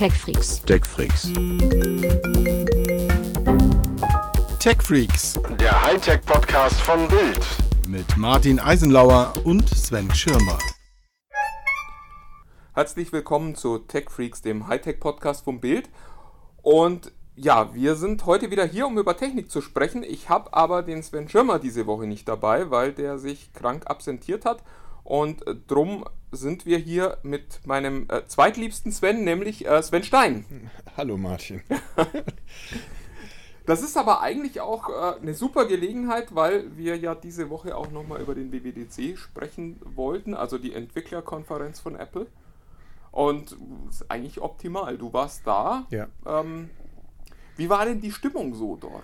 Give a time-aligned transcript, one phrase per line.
[0.00, 0.62] TechFreaks.
[0.62, 1.30] TechFreaks.
[4.58, 5.38] TechFreaks.
[5.60, 7.46] Der Hightech-Podcast von Bild.
[7.86, 10.56] Mit Martin Eisenlauer und Sven Schirmer.
[12.72, 15.90] Herzlich willkommen zu TechFreaks, dem Hightech-Podcast vom Bild.
[16.62, 20.02] Und ja, wir sind heute wieder hier, um über Technik zu sprechen.
[20.02, 24.46] Ich habe aber den Sven Schirmer diese Woche nicht dabei, weil der sich krank absentiert
[24.46, 24.64] hat.
[25.04, 30.70] Und drum sind wir hier mit meinem äh, zweitliebsten Sven, nämlich äh, Sven Stein.
[30.96, 31.62] Hallo Martin.
[33.66, 37.90] das ist aber eigentlich auch äh, eine super Gelegenheit, weil wir ja diese Woche auch
[37.90, 42.26] nochmal über den WWDC sprechen wollten, also die Entwicklerkonferenz von Apple.
[43.12, 43.56] Und
[43.88, 44.96] ist eigentlich optimal.
[44.96, 45.84] Du warst da.
[45.90, 46.06] Ja.
[46.24, 46.70] Ähm,
[47.56, 49.02] wie war denn die Stimmung so dort?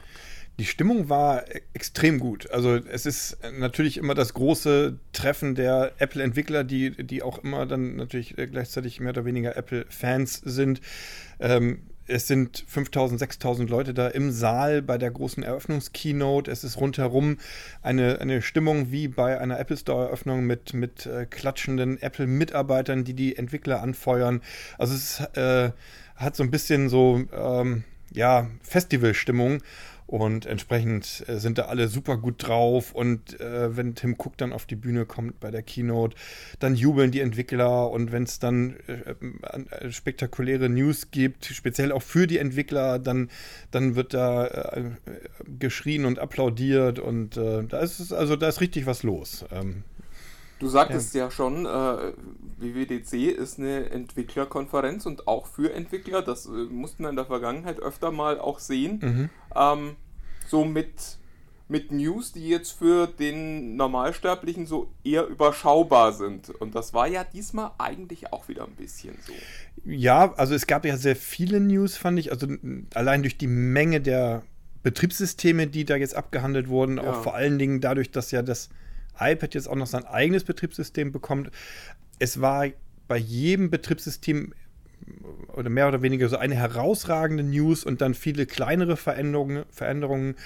[0.59, 2.51] Die Stimmung war extrem gut.
[2.51, 7.97] Also es ist natürlich immer das große Treffen der Apple-Entwickler, die, die auch immer dann
[7.97, 10.80] natürlich gleichzeitig mehr oder weniger Apple-Fans sind.
[11.41, 16.50] Ähm, es sind 5000, 6000 Leute da im Saal bei der großen Eröffnungskeynote.
[16.50, 17.38] Es ist rundherum
[17.83, 23.36] eine, eine Stimmung wie bei einer Apple Store-Eröffnung mit, mit äh, klatschenden Apple-Mitarbeitern, die die
[23.36, 24.41] Entwickler anfeuern.
[24.78, 25.72] Also es äh,
[26.14, 29.62] hat so ein bisschen so, ähm, ja, Festivalstimmung.
[30.07, 32.93] Und entsprechend äh, sind da alle super gut drauf.
[32.93, 36.17] Und äh, wenn Tim Cook dann auf die Bühne kommt bei der Keynote,
[36.61, 37.91] dann jubeln die Entwickler.
[37.91, 39.15] Und wenn es dann äh,
[39.75, 43.31] äh, spektakuläre News gibt, speziell auch für die Entwickler, dann,
[43.73, 44.91] dann wird da äh,
[45.59, 47.01] geschrien und applaudiert.
[47.01, 49.45] Und äh, da ist es, also da ist richtig was los.
[49.51, 49.83] Ähm,
[50.59, 52.12] Du sagtest ja, ja schon, äh,
[52.59, 57.79] WWDC ist eine Entwicklerkonferenz und auch für Entwickler, das äh, mussten wir in der Vergangenheit
[57.79, 59.31] öfter mal auch sehen, mhm.
[59.59, 59.97] Ähm,
[60.47, 61.19] so mit,
[61.69, 66.51] mit News, die jetzt für den Normalsterblichen so eher überschaubar sind.
[66.51, 69.33] Und das war ja diesmal eigentlich auch wieder ein bisschen so.
[69.84, 72.47] Ja, also es gab ja sehr viele News, fand ich, also
[72.95, 74.43] allein durch die Menge der
[74.83, 77.05] Betriebssysteme, die da jetzt abgehandelt wurden, ja.
[77.05, 78.69] auch vor allen Dingen dadurch, dass ja das
[79.19, 81.50] iPad jetzt auch noch sein eigenes Betriebssystem bekommt.
[82.19, 82.66] Es war
[83.09, 84.53] bei jedem Betriebssystem
[85.55, 90.37] oder mehr oder weniger so eine herausragende News und dann viele kleinere Veränderungen, Veränderungen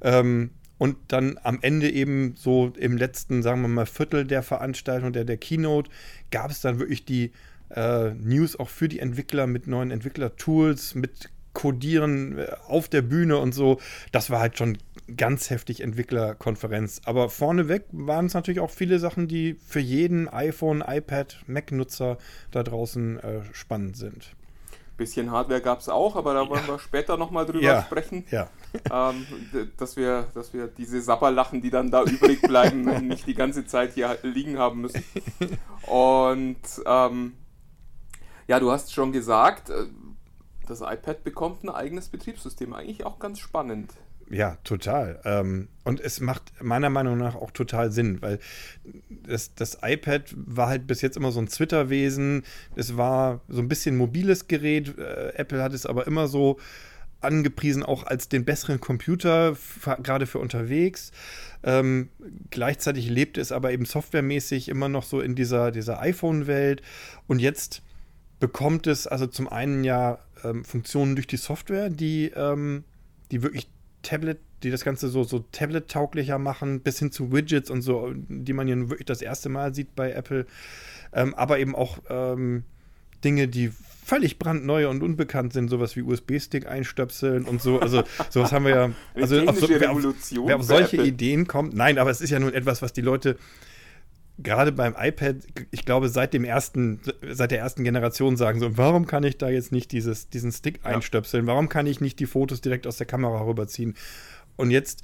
[0.00, 5.12] ähm, und dann am Ende eben so im letzten, sagen wir mal, Viertel der Veranstaltung,
[5.12, 5.90] der, der Keynote,
[6.30, 7.32] gab es dann wirklich die
[7.70, 13.38] äh, News auch für die Entwickler mit neuen Entwicklertools, mit Codieren äh, auf der Bühne
[13.38, 13.80] und so.
[14.10, 14.78] Das war halt schon
[15.16, 17.00] ganz heftig Entwicklerkonferenz.
[17.04, 22.18] Aber vorneweg waren es natürlich auch viele Sachen, die für jeden iPhone, iPad, Mac-Nutzer
[22.50, 24.34] da draußen äh, spannend sind.
[24.96, 26.74] Bisschen Hardware gab es auch, aber da wollen ja.
[26.74, 27.82] wir später nochmal drüber ja.
[27.82, 28.24] sprechen.
[28.30, 28.48] Ja.
[28.90, 29.26] Ähm,
[29.76, 33.92] dass, wir, dass wir diese Sapperlachen, die dann da übrig bleiben, nicht die ganze Zeit
[33.92, 35.04] hier liegen haben müssen.
[35.82, 37.34] Und ähm,
[38.48, 39.84] ja, du hast schon gesagt, äh,
[40.66, 42.72] das iPad bekommt ein eigenes Betriebssystem.
[42.72, 43.92] Eigentlich auch ganz spannend.
[44.32, 45.20] Ja, total.
[45.26, 48.38] Ähm, und es macht meiner Meinung nach auch total Sinn, weil
[49.10, 52.42] das, das iPad war halt bis jetzt immer so ein Twitter-Wesen.
[52.74, 54.96] Es war so ein bisschen mobiles Gerät.
[54.96, 56.58] Äh, Apple hat es aber immer so
[57.20, 59.54] angepriesen, auch als den besseren Computer,
[60.02, 61.12] gerade für unterwegs.
[61.62, 62.08] Ähm,
[62.48, 66.80] gleichzeitig lebte es aber eben softwaremäßig immer noch so in dieser, dieser iPhone-Welt.
[67.26, 67.82] Und jetzt
[68.40, 72.84] bekommt es also zum einen ja ähm, Funktionen durch die Software, die, ähm,
[73.30, 73.68] die wirklich
[74.02, 78.52] Tablet, die das Ganze so, so Tablet-tauglicher machen, bis hin zu Widgets und so, die
[78.52, 80.46] man ja wirklich das erste Mal sieht bei Apple.
[81.12, 82.64] Ähm, aber eben auch ähm,
[83.24, 83.72] Dinge, die
[84.04, 87.80] völlig brandneu und unbekannt sind, sowas wie USB-Stick einstöpseln und so.
[87.80, 88.90] Also sowas haben wir ja.
[89.14, 90.02] Also auf so, wer, auf,
[90.46, 91.02] wer auf solche.
[91.02, 93.36] Ideen kommt, nein, aber es ist ja nun etwas, was die Leute
[94.38, 95.36] gerade beim iPad,
[95.70, 97.00] ich glaube, seit dem ersten,
[97.30, 100.80] seit der ersten Generation sagen so, warum kann ich da jetzt nicht dieses, diesen Stick
[100.84, 100.90] ja.
[100.90, 101.46] einstöpseln?
[101.46, 103.94] Warum kann ich nicht die Fotos direkt aus der Kamera rüberziehen?
[104.56, 105.02] Und jetzt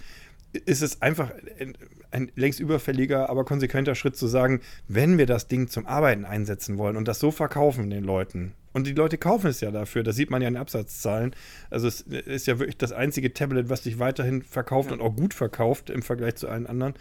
[0.65, 1.31] ist es einfach
[1.61, 1.77] ein,
[2.11, 6.79] ein, längst überfälliger, aber konsequenter Schritt zu sagen, wenn wir das Ding zum Arbeiten einsetzen
[6.79, 10.15] wollen und das so verkaufen den Leuten, und die Leute kaufen es ja dafür, das
[10.15, 11.35] sieht man ja in den Absatzzahlen.
[11.69, 14.95] Also es ist ja wirklich das einzige Tablet, was sich weiterhin verkauft ja.
[14.95, 16.95] und auch gut verkauft im Vergleich zu allen anderen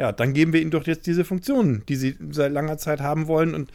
[0.00, 3.26] ja, dann geben wir ihnen doch jetzt diese Funktionen, die sie seit langer Zeit haben
[3.26, 3.70] wollen und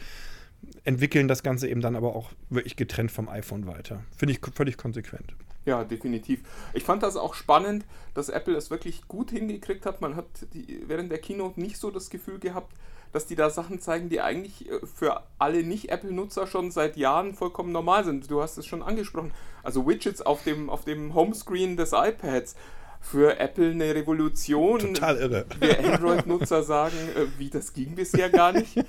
[0.82, 4.02] entwickeln das Ganze eben dann aber auch wirklich getrennt vom iPhone weiter.
[4.16, 5.36] Finde ich völlig konsequent.
[5.66, 6.40] Ja, definitiv.
[6.74, 7.84] Ich fand das auch spannend,
[8.14, 10.00] dass Apple es wirklich gut hingekriegt hat.
[10.00, 12.74] Man hat die, während der Keynote nicht so das Gefühl gehabt,
[13.12, 17.70] dass die da Sachen zeigen, die eigentlich äh, für alle Nicht-Apple-Nutzer schon seit Jahren vollkommen
[17.70, 18.28] normal sind.
[18.28, 19.30] Du hast es schon angesprochen.
[19.62, 22.56] Also Widgets auf dem, auf dem Homescreen des iPads
[23.00, 24.80] für Apple eine Revolution.
[24.80, 25.46] Total irre.
[25.60, 28.84] Wir Android-Nutzer sagen, äh, wie das ging bisher gar nicht.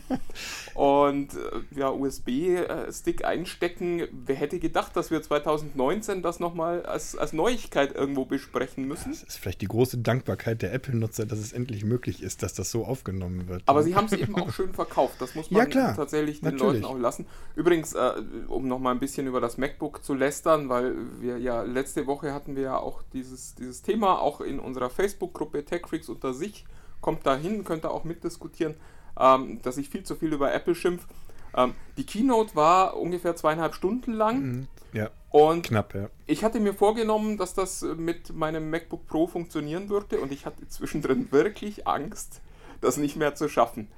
[0.73, 4.03] Und äh, ja, USB-Stick einstecken.
[4.11, 9.11] Wer hätte gedacht, dass wir 2019 das nochmal als, als Neuigkeit irgendwo besprechen müssen?
[9.11, 12.71] Das ist vielleicht die große Dankbarkeit der Apple-Nutzer, dass es endlich möglich ist, dass das
[12.71, 13.63] so aufgenommen wird.
[13.65, 15.15] Aber sie haben es eben auch schön verkauft.
[15.19, 15.95] Das muss man Ja, klar.
[15.95, 16.81] tatsächlich den Natürlich.
[16.81, 17.25] Leuten auch lassen.
[17.55, 18.11] Übrigens, äh,
[18.47, 22.55] um nochmal ein bisschen über das MacBook zu lästern, weil wir ja letzte Woche hatten
[22.55, 26.65] wir ja auch dieses, dieses Thema, auch in unserer Facebook-Gruppe TechFreaks unter sich.
[27.01, 28.75] Kommt da hin, könnt ihr auch mitdiskutieren,
[29.19, 31.07] ähm, dass ich viel zu viel über Apple schimpf.
[31.55, 34.67] Ähm, die Keynote war ungefähr zweieinhalb Stunden lang Mhm.
[34.93, 36.09] Ja, und knapp, ja.
[36.25, 40.67] ich hatte mir vorgenommen, dass das mit meinem MacBook Pro funktionieren würde und ich hatte
[40.69, 42.41] zwischendrin wirklich Angst,
[42.79, 43.89] das nicht mehr zu schaffen.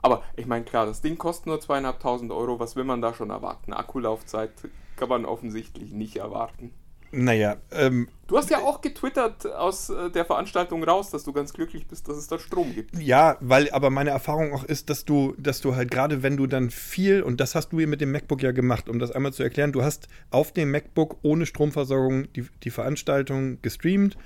[0.00, 2.60] Aber ich meine, klar, das Ding kostet nur zweieinhalbtausend Euro.
[2.60, 3.72] Was will man da schon erwarten?
[3.72, 4.52] Akkulaufzeit
[4.96, 6.72] kann man offensichtlich nicht erwarten.
[7.10, 11.54] Naja, ähm, Du hast ja auch getwittert aus äh, der Veranstaltung raus, dass du ganz
[11.54, 12.94] glücklich bist, dass es da Strom gibt.
[12.98, 16.46] Ja, weil aber meine Erfahrung auch ist, dass du, dass du halt gerade wenn du
[16.46, 19.32] dann viel, und das hast du hier mit dem MacBook ja gemacht, um das einmal
[19.32, 24.18] zu erklären, du hast auf dem MacBook ohne Stromversorgung die, die Veranstaltung gestreamt.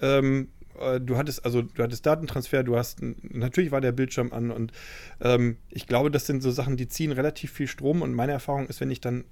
[0.00, 0.48] Ähm,
[0.80, 4.72] äh, du hattest also, du hattest Datentransfer, du hast natürlich war der Bildschirm an und
[5.20, 8.68] ähm, ich glaube, das sind so Sachen, die ziehen relativ viel Strom und meine Erfahrung
[8.68, 9.24] ist, wenn ich dann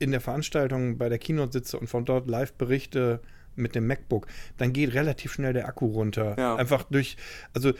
[0.00, 3.20] in der Veranstaltung bei der Keynote sitze und von dort live berichte
[3.54, 4.26] mit dem MacBook,
[4.56, 6.36] dann geht relativ schnell der Akku runter.
[6.38, 6.56] Ja.
[6.56, 7.16] Einfach durch,
[7.52, 7.72] also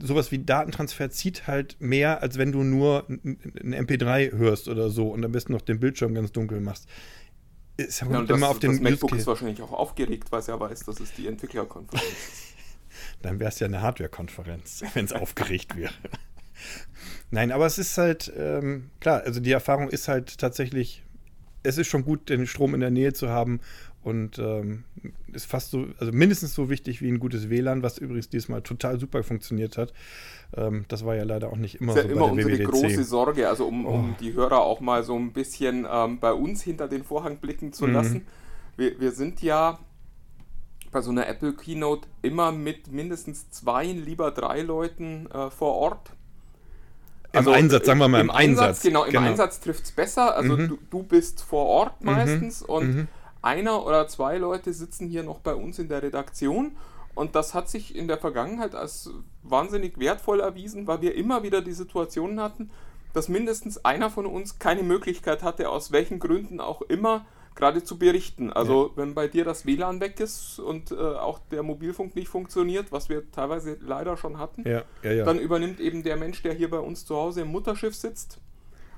[0.00, 4.90] sowas wie Datentransfer zieht halt mehr, als wenn du nur ein ein MP3 hörst oder
[4.90, 6.88] so und am besten noch den Bildschirm ganz dunkel machst.
[7.76, 10.46] Ist ja, und das, immer auf den das MacBook ist wahrscheinlich auch aufgeregt, weil es
[10.46, 12.54] ja weiß, dass es die Entwicklerkonferenz ist.
[13.22, 15.92] Dann wäre es ja eine Hardware-Konferenz, wenn es aufgeregt wäre.
[17.30, 21.02] Nein, aber es ist halt, ähm, klar, also die Erfahrung ist halt tatsächlich,
[21.66, 23.60] es ist schon gut, den Strom in der Nähe zu haben
[24.02, 24.84] und ähm,
[25.32, 29.00] ist fast so, also mindestens so wichtig wie ein gutes WLAN, was übrigens diesmal total
[29.00, 29.92] super funktioniert hat.
[30.56, 32.52] Ähm, das war ja leider auch nicht immer ist ja so immer bei der unsere
[32.58, 32.70] WWDC.
[32.70, 34.16] große Sorge, also um, um Oh.
[34.20, 37.86] die Hörer auch mal so ein bisschen ähm, bei uns hinter den Vorhang blicken zu
[37.86, 37.92] Mhm.
[37.92, 38.26] lassen.
[38.76, 39.78] Wir, wir sind ja
[40.92, 46.10] bei so einer Apple Keynote immer mit mindestens zwei, lieber drei Leuten äh, vor Ort.
[47.36, 48.82] Im Einsatz, sagen wir mal, im Einsatz.
[48.82, 49.26] Genau, im Genau.
[49.26, 50.34] Einsatz trifft es besser.
[50.36, 50.68] Also Mhm.
[50.68, 53.08] du, du bist vor Ort meistens und Mhm.
[53.42, 56.72] einer oder zwei Leute sitzen hier noch bei uns in der Redaktion.
[57.14, 59.10] Und das hat sich in der Vergangenheit als
[59.42, 62.70] wahnsinnig wertvoll erwiesen, weil wir immer wieder die Situation hatten,
[63.14, 67.24] dass mindestens einer von uns keine Möglichkeit hatte, aus welchen Gründen auch immer,
[67.56, 68.52] gerade zu berichten.
[68.52, 72.92] Also wenn bei dir das WLAN weg ist und äh, auch der Mobilfunk nicht funktioniert,
[72.92, 75.24] was wir teilweise leider schon hatten, Ja, ja, ja.
[75.24, 78.38] dann übernimmt eben der Mensch, der hier bei uns zu Hause im Mutterschiff sitzt.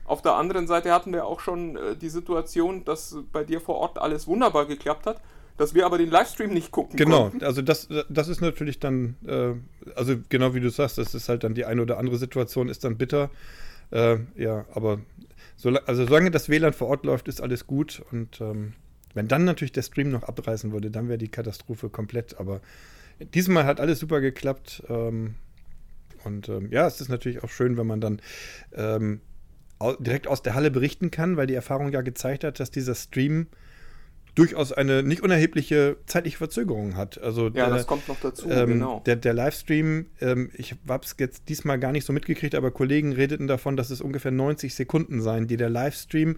[0.04, 3.76] Auf der anderen Seite hatten wir auch schon äh, die Situation, dass bei dir vor
[3.76, 5.20] Ort alles wunderbar geklappt hat,
[5.56, 7.44] dass wir aber den Livestream nicht gucken Genau, konnten.
[7.44, 9.54] also das, das ist natürlich dann, äh,
[9.96, 12.84] also genau wie du sagst, das ist halt dann die eine oder andere Situation, ist
[12.84, 13.30] dann bitter.
[13.90, 15.00] Äh, ja, aber
[15.64, 18.02] also solange das WLAN vor Ort läuft, ist alles gut.
[18.12, 18.74] Und ähm,
[19.14, 22.38] wenn dann natürlich der Stream noch abreißen würde, dann wäre die Katastrophe komplett.
[22.38, 22.60] Aber
[23.34, 24.82] diesmal hat alles super geklappt.
[24.88, 25.34] Ähm,
[26.24, 28.20] und ähm, ja, es ist natürlich auch schön, wenn man dann
[28.74, 29.20] ähm,
[30.00, 33.46] direkt aus der Halle berichten kann, weil die Erfahrung ja gezeigt hat, dass dieser Stream
[34.34, 37.20] durchaus eine nicht unerhebliche zeitliche Verzögerung hat.
[37.20, 39.02] Also Ja, der, das kommt noch dazu, ähm, genau.
[39.06, 43.12] der, der Livestream, ähm, ich habe es jetzt diesmal gar nicht so mitgekriegt, aber Kollegen
[43.12, 46.36] redeten davon, dass es ungefähr 90 Sekunden seien, die der Livestream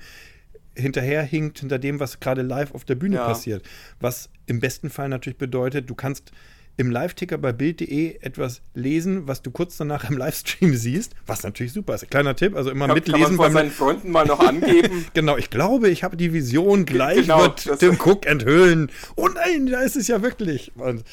[0.74, 3.26] hinterherhinkt hinter dem, was gerade live auf der Bühne Ja.
[3.26, 3.62] passiert.
[4.00, 6.32] Was im besten Fall natürlich bedeutet, du kannst
[6.80, 11.74] im Live-Ticker bei Bild.de etwas lesen, was du kurz danach im Livestream siehst, was natürlich
[11.74, 12.10] super ist.
[12.10, 15.04] Kleiner Tipp, also immer Kann, kann man mitlesen vor beim seinen Freunden mal noch angeben.
[15.14, 18.90] Genau, ich glaube, ich habe die Vision, gleich genau, wird Tim Cook enthüllen.
[19.16, 20.72] Oh nein, da ist es ja wirklich.
[20.76, 21.04] Und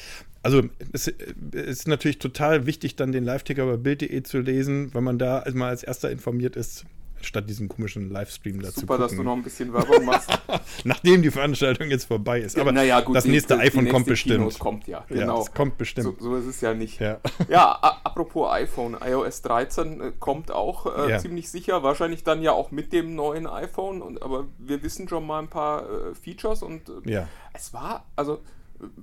[0.42, 1.08] also es
[1.52, 5.68] ist natürlich total wichtig, dann den Live-Ticker bei Bild.de zu lesen, weil man da mal
[5.68, 6.86] als erster informiert ist,
[7.20, 9.26] statt diesen komischen Livestream dazu Super, dass du gucken.
[9.26, 10.30] noch ein bisschen Werbung machst.
[10.84, 12.58] Nachdem die Veranstaltung jetzt vorbei ist.
[12.58, 14.36] Aber naja, gut, das die- nächste die iPhone nächste kommt bestimmt.
[14.38, 15.40] Keynote kommt ja, Ja, genau.
[15.42, 16.04] es kommt bestimmt.
[16.20, 17.00] So, so ist es ja nicht.
[17.00, 17.18] Ja.
[17.48, 17.72] Ja,
[18.04, 21.18] apropos iPhone, iOS 13 äh, kommt auch äh, Ja.
[21.18, 25.26] ziemlich sicher, wahrscheinlich dann ja auch mit dem neuen iPhone, und, aber wir wissen schon
[25.26, 27.28] mal ein paar äh, Features und äh, Ja.
[27.54, 28.40] es war, also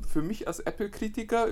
[0.08, 1.48] für mich als Apple-Kritiker,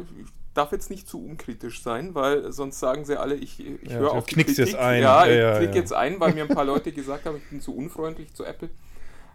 [0.54, 4.12] darf jetzt nicht zu unkritisch sein, weil sonst sagen sie alle, ich, ich Ja, höre
[4.12, 4.58] auf die Kritik.
[4.58, 5.02] jetzt ein.
[5.02, 5.80] Ja, ich ja, klicke ja.
[5.80, 8.70] jetzt ein, weil mir ein paar Leute gesagt haben, ich bin zu unfreundlich zu Apple.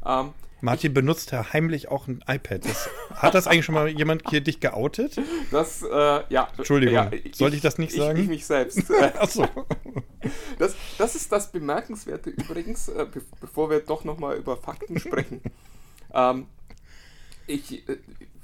[0.06, 2.64] Ähm, Martin benutzt ja heimlich auch ein iPad.
[2.64, 5.16] Das, hat das eigentlich schon mal jemand hier dich geoutet?
[5.50, 6.48] das, äh, ja.
[6.56, 8.16] Entschuldigung, ja, sollte ich das nicht sagen?
[8.18, 8.90] Ich, ich mich selbst.
[9.18, 9.46] Achso.
[10.58, 15.40] Das, das ist das Bemerkenswerte übrigens, äh, be bevor wir doch nochmal über Fakten sprechen.
[16.12, 16.48] Ähm,
[17.46, 17.98] ich, äh,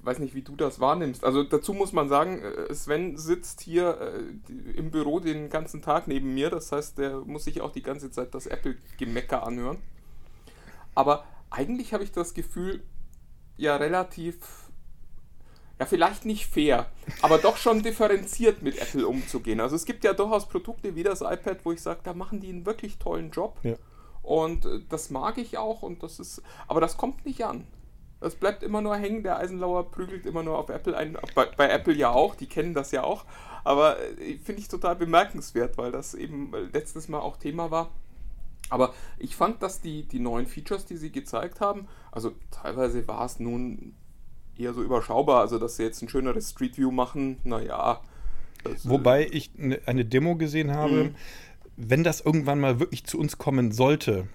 [0.05, 1.25] weiß nicht, wie du das wahrnimmst.
[1.25, 6.07] Also dazu muss man sagen, äh, Sven sitzt hier äh, im Büro den ganzen Tag
[6.09, 6.51] neben mir.
[6.51, 9.79] Das heißt, der muss sich auch die ganze Zeit das Apple-Gemecker anhören.
[10.95, 12.83] Aber eigentlich habe ich das Gefühl,
[13.57, 14.37] ja, relativ,
[15.79, 16.91] ja, vielleicht nicht fair,
[17.23, 19.61] aber doch schon differenziert mit Apple umzugehen.
[19.61, 22.49] Also es gibt ja durchaus Produkte wie das iPad, wo ich sage, da machen die
[22.49, 23.59] einen wirklich tollen Job.
[23.63, 23.75] Ja.
[24.23, 27.67] Und äh, das mag ich auch und das ist, aber das kommt nicht an.
[28.25, 29.23] Das bleibt immer nur hängen.
[29.23, 31.19] Der Eisenlauer prügelt immer nur auf Apple ein.
[31.35, 33.27] Bei, bei Apple ja auch, die kennen das ja auch.
[33.65, 37.91] Aber äh, finde ich total bemerkenswert, weil das eben letztes Mal auch Thema war.
[38.71, 43.27] Aber ich fand, dass die, die neuen Features, die sie gezeigt haben, also teilweise war
[43.27, 43.95] es nun
[44.57, 48.01] eher so überschaubar, also dass sie jetzt ein schöneres Street View machen, naja.
[48.85, 51.15] Wobei ich ne, eine Demo gesehen habe, mhm.
[51.77, 54.29] wenn das irgendwann mal wirklich zu uns kommen sollte,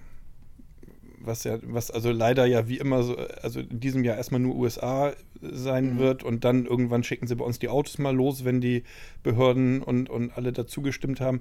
[1.20, 4.56] was ja, was also leider ja wie immer so, also in diesem Jahr erstmal nur
[4.56, 5.98] USA sein mhm.
[5.98, 8.84] wird und dann irgendwann schicken sie bei uns die Autos mal los, wenn die
[9.22, 11.40] Behörden und, und alle dazu gestimmt haben.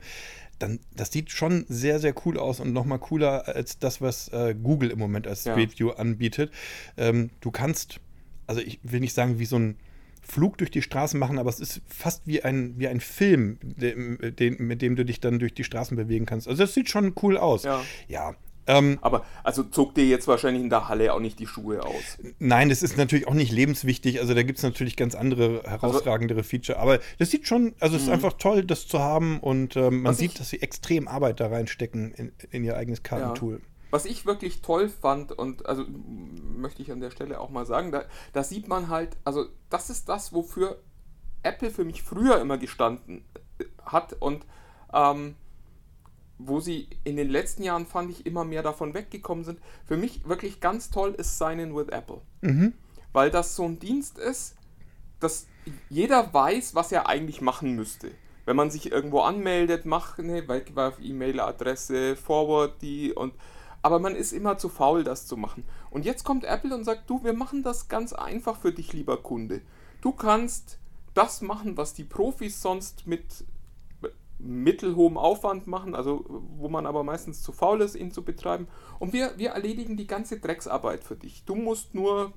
[0.59, 4.55] Dann, das sieht schon sehr, sehr cool aus und nochmal cooler als das, was äh,
[4.61, 6.51] Google im Moment als Street View anbietet.
[6.97, 7.99] Ähm, du kannst,
[8.45, 9.77] also ich will nicht sagen, wie so ein
[10.21, 14.35] Flug durch die Straßen machen, aber es ist fast wie ein, wie ein Film, den,
[14.37, 16.47] den, mit dem du dich dann durch die Straßen bewegen kannst.
[16.47, 17.63] Also das sieht schon cool aus.
[17.63, 18.35] Ja, ja
[18.69, 22.19] ähm, Aber also zog dir jetzt wahrscheinlich in der Halle auch nicht die Schuhe aus.
[22.37, 24.19] Nein, das ist natürlich auch nicht lebenswichtig.
[24.19, 26.79] Also da gibt es natürlich ganz andere herausragendere also, Feature.
[26.79, 28.13] Aber das sieht schon, also es ist mhm.
[28.13, 31.47] einfach toll, das zu haben und ähm, man sieht, ich, dass sie extrem Arbeit da
[31.47, 33.55] reinstecken in, in ihr eigenes Kartentool.
[33.55, 33.59] Ja.
[33.91, 35.83] Was ich wirklich toll fand und also
[36.55, 39.89] möchte ich an der Stelle auch mal sagen, da, da sieht man halt, also das
[39.89, 40.79] ist das, wofür
[41.41, 43.23] Apple für mich früher immer gestanden
[43.83, 44.45] hat und
[44.93, 45.35] ähm,
[46.39, 49.59] wo sie in den letzten Jahren, fand ich, immer mehr davon weggekommen sind.
[49.85, 52.21] Für mich wirklich ganz toll ist Sign-in with Apple.
[52.41, 52.73] Mhm.
[53.11, 54.55] Weil das so ein Dienst ist,
[55.19, 55.47] dass
[55.89, 58.11] jeder weiß, was er eigentlich machen müsste.
[58.45, 63.33] Wenn man sich irgendwo anmeldet, macht eine Wegwerf-E-Mail-Adresse, forward die und
[63.81, 65.63] aber man ist immer zu faul, das zu machen.
[65.89, 69.17] Und jetzt kommt Apple und sagt, du, wir machen das ganz einfach für dich, lieber
[69.17, 69.61] Kunde.
[70.01, 70.79] Du kannst
[71.13, 73.45] das machen, was die Profis sonst mit
[74.39, 78.67] mittelhohem Aufwand machen, also wo man aber meistens zu faul ist, ihn zu betreiben.
[78.97, 81.43] Und wir, wir erledigen die ganze Drecksarbeit für dich.
[81.45, 82.33] Du musst nur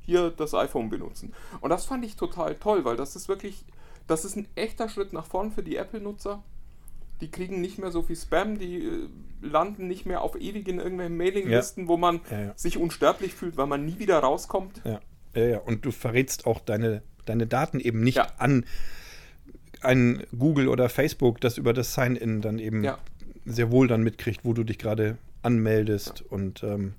[0.00, 1.34] hier das iPhone benutzen.
[1.60, 3.64] Und das fand ich total toll, weil das ist wirklich,
[4.06, 6.42] das ist ein echter Schritt nach vorn für die Apple-Nutzer.
[7.20, 9.08] Die kriegen nicht mehr so viel Spam, die äh,
[9.42, 11.88] landen nicht mehr auf ewig in irgendwelchen Mailinglisten, ja.
[11.88, 12.52] wo man ja, ja.
[12.56, 14.80] sich unsterblich fühlt, weil man nie wieder rauskommt.
[14.84, 15.00] Ja,
[15.34, 15.58] ja, ja.
[15.58, 18.64] Und du verrätst auch deine, deine Daten eben nicht an
[19.82, 22.98] ein Google oder Facebook, das über das Sign-In dann eben ja.
[23.44, 26.20] sehr wohl dann mitkriegt, wo du dich gerade anmeldest.
[26.20, 26.26] Ja.
[26.30, 26.94] Und ähm,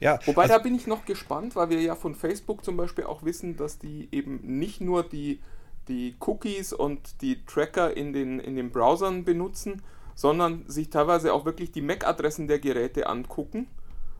[0.00, 0.18] ja.
[0.26, 3.24] Wobei also, da bin ich noch gespannt, weil wir ja von Facebook zum Beispiel auch
[3.24, 5.40] wissen, dass die eben nicht nur die,
[5.88, 9.82] die Cookies und die Tracker in den, in den Browsern benutzen,
[10.14, 13.68] sondern sich teilweise auch wirklich die MAC-Adressen der Geräte angucken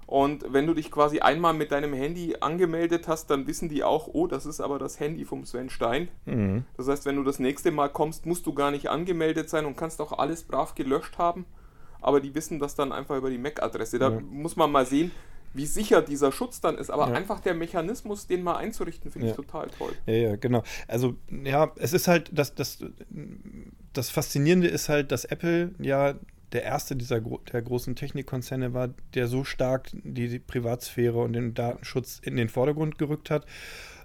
[0.09, 4.09] und wenn du dich quasi einmal mit deinem Handy angemeldet hast, dann wissen die auch,
[4.11, 6.09] oh, das ist aber das Handy vom Sven Stein.
[6.25, 6.65] Mhm.
[6.79, 9.77] Das heißt, wenn du das nächste Mal kommst, musst du gar nicht angemeldet sein und
[9.77, 11.45] kannst auch alles brav gelöscht haben.
[12.01, 13.99] Aber die wissen das dann einfach über die MAC-Adresse.
[13.99, 14.21] Da ja.
[14.21, 15.11] muss man mal sehen,
[15.53, 16.89] wie sicher dieser Schutz dann ist.
[16.89, 17.15] Aber ja.
[17.15, 19.33] einfach der Mechanismus, den mal einzurichten, finde ja.
[19.33, 19.93] ich total toll.
[20.07, 20.63] Ja, ja, genau.
[20.87, 22.79] Also, ja, es ist halt, das, das,
[23.93, 26.15] das Faszinierende ist halt, dass Apple ja
[26.53, 32.21] der erste dieser der großen Technikkonzerne war, der so stark die, Privatsphäre und den Datenschutz
[32.23, 33.47] in den Vordergrund gerückt hat.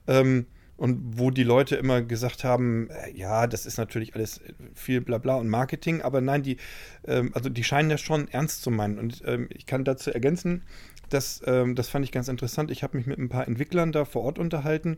[0.07, 4.41] Ähm, und wo die Leute immer gesagt haben, äh, ja, das ist natürlich alles
[4.73, 6.57] viel Blabla und Marketing, aber nein, die,
[7.05, 8.97] ähm, also die scheinen das schon ernst zu meinen.
[8.97, 10.63] Und ähm, ich kann dazu ergänzen,
[11.09, 12.71] dass, ähm, das fand ich ganz interessant.
[12.71, 14.97] Ich habe mich mit ein paar Entwicklern da vor Ort unterhalten,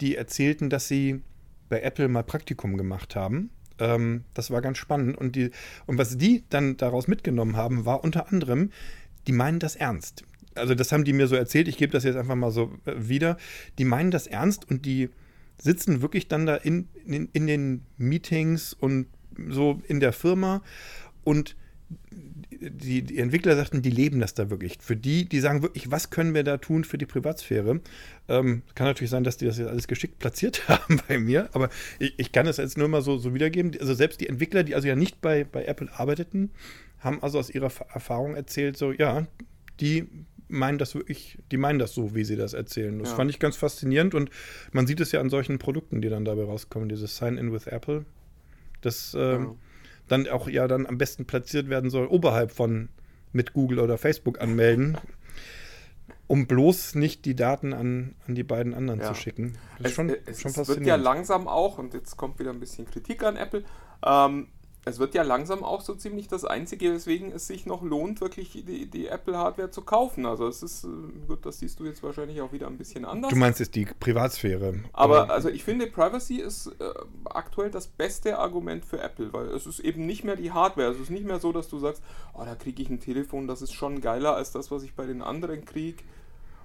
[0.00, 1.22] die erzählten, dass sie
[1.68, 5.16] bei Apple mal Praktikum gemacht haben ähm, das war ganz spannend.
[5.16, 5.50] Und, die,
[5.86, 8.70] und was die dann daraus mitgenommen haben, war unter anderem,
[9.26, 10.24] die meinen das ernst.
[10.54, 12.94] Also das haben die mir so erzählt, ich gebe das jetzt einfach mal so äh,
[12.96, 13.36] wieder.
[13.78, 15.10] Die meinen das ernst und die
[15.58, 19.06] sitzen wirklich dann da in, in, in den Meetings und
[19.48, 20.62] so in der Firma
[21.24, 21.56] und
[22.60, 24.78] die, die, Entwickler sagten, die leben das da wirklich.
[24.80, 27.80] Für die, die sagen wirklich, was können wir da tun für die Privatsphäre?
[28.28, 31.70] Ähm, kann natürlich sein, dass die das jetzt alles geschickt platziert haben bei mir, aber
[31.98, 33.72] ich, ich kann es jetzt nur mal so, so wiedergeben.
[33.80, 36.50] Also selbst die Entwickler, die also ja nicht bei, bei Apple arbeiteten,
[37.00, 39.26] haben also aus ihrer Erfahrung erzählt, so ja,
[39.80, 40.08] die
[40.48, 42.98] meinen das wirklich, die meinen das so, wie sie das erzählen.
[42.98, 43.16] Das ja.
[43.16, 44.30] fand ich ganz faszinierend und
[44.72, 48.04] man sieht es ja an solchen Produkten, die dann dabei rauskommen, dieses Sign-in with Apple.
[48.80, 49.56] Das ähm, ja
[50.08, 52.88] dann auch ja dann am besten platziert werden soll, oberhalb von
[53.32, 54.96] mit Google oder Facebook anmelden.
[56.28, 59.06] um bloß nicht die Daten an, an die beiden anderen Ja.
[59.06, 59.56] zu schicken.
[59.78, 62.50] Das Es, ist schon, es, schon es wird ja langsam auch, und jetzt kommt wieder
[62.50, 63.62] ein bisschen Kritik an Apple,
[64.04, 64.48] ähm,
[64.88, 68.52] es wird ja langsam auch so ziemlich das Einzige, weswegen es sich noch lohnt, wirklich
[68.52, 70.24] die, die Apple-Hardware zu kaufen.
[70.26, 70.88] Also es ist, äh,
[71.26, 73.30] gut, das siehst du jetzt wahrscheinlich auch wieder ein bisschen anders.
[73.30, 74.74] Du meinst jetzt die Privatsphäre.
[74.92, 76.88] Aber also ich finde, Privacy ist äh,
[77.24, 80.92] aktuell das beste Argument für Apple, weil es ist eben nicht mehr die Hardware.
[80.92, 82.00] Es ist nicht mehr so, dass du sagst,
[82.34, 85.04] oh, da kriege ich ein Telefon, das ist schon geiler als das, was ich bei
[85.04, 86.04] den anderen kriege.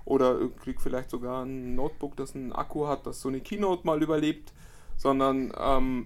[0.05, 3.87] Oder äh, krieg vielleicht sogar ein Notebook, das einen Akku hat, das so eine Keynote
[3.87, 4.53] mal überlebt.
[4.95, 6.05] Sondern ähm,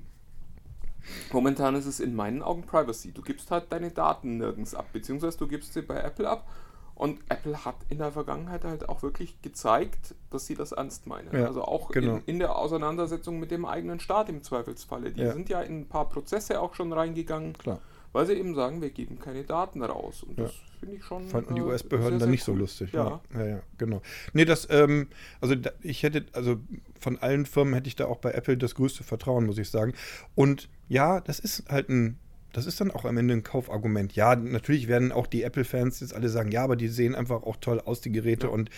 [1.32, 3.12] momentan ist es in meinen Augen Privacy.
[3.12, 6.48] Du gibst halt deine Daten nirgends ab, beziehungsweise du gibst sie bei Apple ab.
[6.96, 11.28] Und Apple hat in der Vergangenheit halt auch wirklich gezeigt, dass sie das ernst meinen.
[11.36, 12.16] Ja, also auch genau.
[12.16, 15.12] in, in der Auseinandersetzung mit dem eigenen Staat im Zweifelsfalle.
[15.12, 15.34] Die Ja.
[15.34, 17.80] sind ja in ein paar Prozesse auch schon reingegangen, Klar.
[18.14, 20.24] weil sie eben sagen, wir geben keine Daten raus.
[20.24, 20.46] Und Ja.
[20.46, 21.28] das finde ich schon.
[21.28, 22.60] Fanden die äh, US-Behörden sehr, dann nicht so cool.
[22.60, 22.94] lustig.
[22.94, 23.20] Ja.
[23.34, 24.02] ja, ja, genau.
[24.32, 25.10] Nee, das, ähm,
[25.42, 26.56] also da, ich hätte, also
[26.98, 29.94] von allen Firmen hätte ich da auch bei Apple das größte Vertrauen, muss ich sagen.
[30.34, 32.18] Und ja, das ist halt ein,
[32.54, 34.16] das ist dann auch am Ende ein Kaufargument.
[34.16, 37.58] Ja, natürlich werden auch die Apple-Fans jetzt alle sagen, ja, aber die sehen einfach auch
[37.58, 38.50] toll aus, die Geräte.
[38.50, 38.70] Und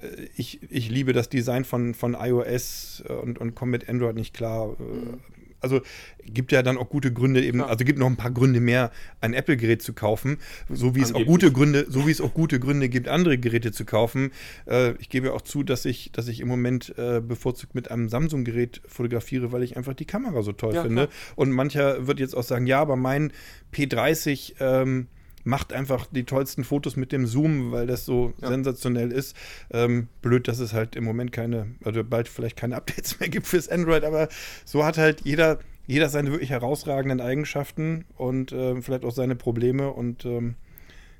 [0.00, 4.14] äh, ich, ich liebe das Design von, von iOS äh, und, und komme mit Android
[4.14, 4.76] nicht klar.
[4.78, 5.16] Äh,
[5.60, 5.80] also
[6.24, 7.70] gibt ja dann auch gute Gründe eben, Klar.
[7.70, 11.24] also gibt noch ein paar Gründe mehr, ein Apple-Gerät zu kaufen, so wie es auch
[11.24, 14.32] gute Gründe, so wie es auch gute Gründe gibt, andere Geräte zu kaufen.
[14.66, 18.08] Äh, ich gebe auch zu, dass ich, dass ich im Moment äh, bevorzugt mit einem
[18.08, 21.06] Samsung-Gerät fotografiere, weil ich einfach die Kamera so toll Ja, finde.
[21.08, 21.16] klar.
[21.36, 23.32] Und mancher wird jetzt auch sagen, ja, aber mein
[23.72, 25.06] P30 ähm,
[25.46, 28.48] macht einfach die tollsten Fotos mit dem Zoom, weil das so Ja.
[28.48, 29.36] sensationell ist.
[29.70, 33.46] Ähm, blöd, dass es halt im Moment keine, also bald vielleicht keine Updates mehr gibt
[33.46, 34.28] fürs Android, aber
[34.64, 39.92] so hat halt jeder, jeder seine wirklich herausragenden Eigenschaften und ähm, vielleicht auch seine Probleme
[39.92, 40.56] und ähm,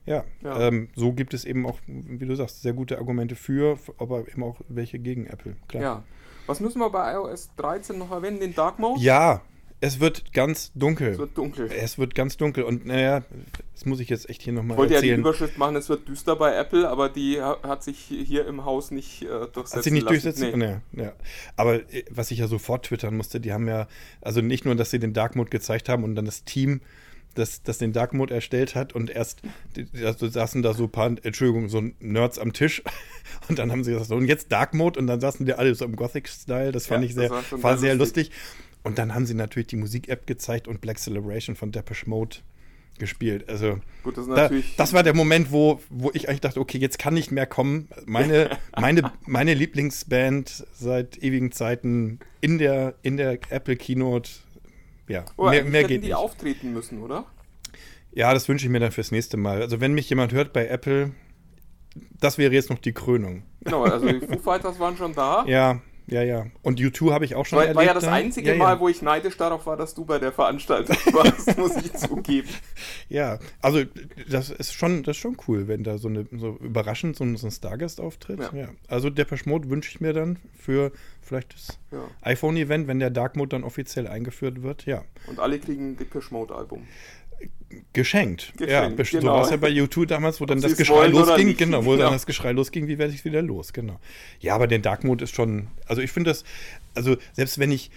[0.06, 0.68] ja, Ja.
[0.68, 4.42] Ähm, so gibt es eben auch, wie du sagst, sehr gute Argumente für, aber eben
[4.44, 5.56] auch welche gegen Apple.
[5.68, 5.82] Klar.
[5.82, 6.02] Ja.
[6.46, 8.38] Was müssen wir bei iOS 13 noch erwähnen?
[8.38, 9.00] Den Dark Mode?
[9.00, 9.40] Ja,
[9.80, 11.08] es wird ganz dunkel.
[11.12, 11.70] Es wird dunkel.
[11.70, 13.22] Es wird ganz dunkel und naja,
[13.74, 15.20] das muss ich jetzt echt hier Ich nochmal wollte ja die erzählen.
[15.20, 18.90] Überschrift machen, es wird düster bei Apple, aber die ha- hat sich hier im Haus
[18.90, 20.22] nicht äh, durchsetzen Hat sie nicht lassen.
[20.22, 20.58] durchsetzen?
[20.58, 20.76] Nee.
[20.92, 21.02] Nee.
[21.04, 21.12] Ja.
[21.56, 23.86] Aber äh, was ich ja sofort twittern musste, die haben ja,
[24.22, 26.80] also nicht nur, dass sie den Dark Mode gezeigt haben und dann das Team,
[27.34, 29.42] das, das den Dark Mode erstellt hat und erst
[30.02, 32.82] also saßen da so ein paar, Entschuldigung, so Nerds am Tisch
[33.50, 35.74] und dann haben sie gesagt, so, und jetzt Dark Mode und dann saßen die alle
[35.74, 38.28] so im Gothic-Style, das fand Ja, ich sehr, war sehr lustig.
[38.28, 38.30] lustig.
[38.86, 42.36] Und dann haben sie natürlich die Musik-App gezeigt und Black Celebration von Depeche Mode
[42.98, 43.48] gespielt.
[43.48, 46.96] Also Gut, das da, das war der Moment, wo, wo ich eigentlich dachte, okay, jetzt
[46.96, 47.88] kann nicht mehr kommen.
[48.06, 54.30] Meine, meine, meine Lieblingsband seit ewigen Zeiten in der, in der Apple Keynote.
[55.08, 56.14] Ja, oh, mehr, mehr geht die nicht.
[56.14, 57.26] auftreten müssen, oder?
[58.12, 59.62] Ja, das wünsche ich mir dann fürs nächste Mal.
[59.62, 61.10] Also wenn mich jemand hört bei Apple,
[62.20, 63.42] das wäre jetzt noch die Krönung.
[63.64, 65.44] Genau, also die Foo Fighters waren schon da.
[65.48, 66.46] Ja, ja, ja.
[66.62, 67.76] Und U2 habe ich auch schon War, erlebt.
[67.76, 68.58] war ja das einzige ja, ja.
[68.58, 72.48] Mal, wo ich neidisch darauf war, dass du bei der Veranstaltung warst, muss ich zugeben.
[73.08, 73.82] Ja, also
[74.28, 77.36] das ist schon, das ist schon cool, wenn da so eine so überraschend so ein,
[77.36, 78.40] so ein Stargast auftritt.
[78.40, 78.50] Ja.
[78.52, 78.68] Ja.
[78.88, 80.90] Also Depeche Mode wünsche ich mir dann für
[81.22, 81.78] vielleicht das
[82.22, 84.86] iPhone-Event, wenn der Dark Mode dann offiziell eingeführt wird.
[84.86, 86.86] Ja, Und alle kriegen ein Depeche Mode Album.
[87.92, 88.52] Geschenkt.
[88.56, 89.34] Geschenkt, ja, best- so genau.
[89.34, 91.46] war es ja bei U2 damals, wo dann das Geschrei losging.
[91.48, 91.58] nicht.
[91.58, 92.10] Genau, wo dann Genau.
[92.12, 93.72] das Geschrei losging, wie werde ich wieder los?
[93.72, 93.98] Genau.
[94.40, 96.44] Ja, aber der Dark Mode ist schon, also ich finde das,
[96.94, 97.90] also selbst wenn ich,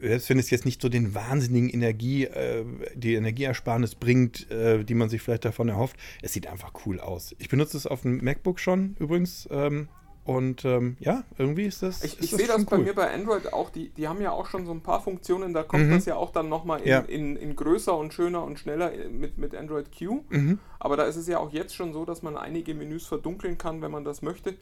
[0.00, 4.94] selbst wenn es jetzt nicht so den wahnsinnigen Energie, äh, die Energieersparnis bringt, äh, die
[4.94, 7.34] man sich vielleicht davon erhofft, es sieht einfach cool aus.
[7.38, 9.48] Ich benutze es auf dem MacBook schon übrigens.
[9.50, 9.88] Ähm,
[10.24, 12.02] und ähm, ja, irgendwie ist das.
[12.02, 12.84] Ich, ich sehe das bei cool.
[12.84, 15.62] mir bei Android auch, die, die haben ja auch schon so ein paar Funktionen, da
[15.62, 15.90] kommt Mhm.
[15.92, 16.98] das ja auch dann nochmal in, Ja.
[17.00, 20.22] in, in größer und schöner und schneller äh, mit, mit Android Q.
[20.30, 20.58] Mhm.
[20.80, 23.82] Aber da ist es ja auch jetzt schon so, dass man einige Menüs verdunkeln kann,
[23.82, 24.54] wenn man das möchte.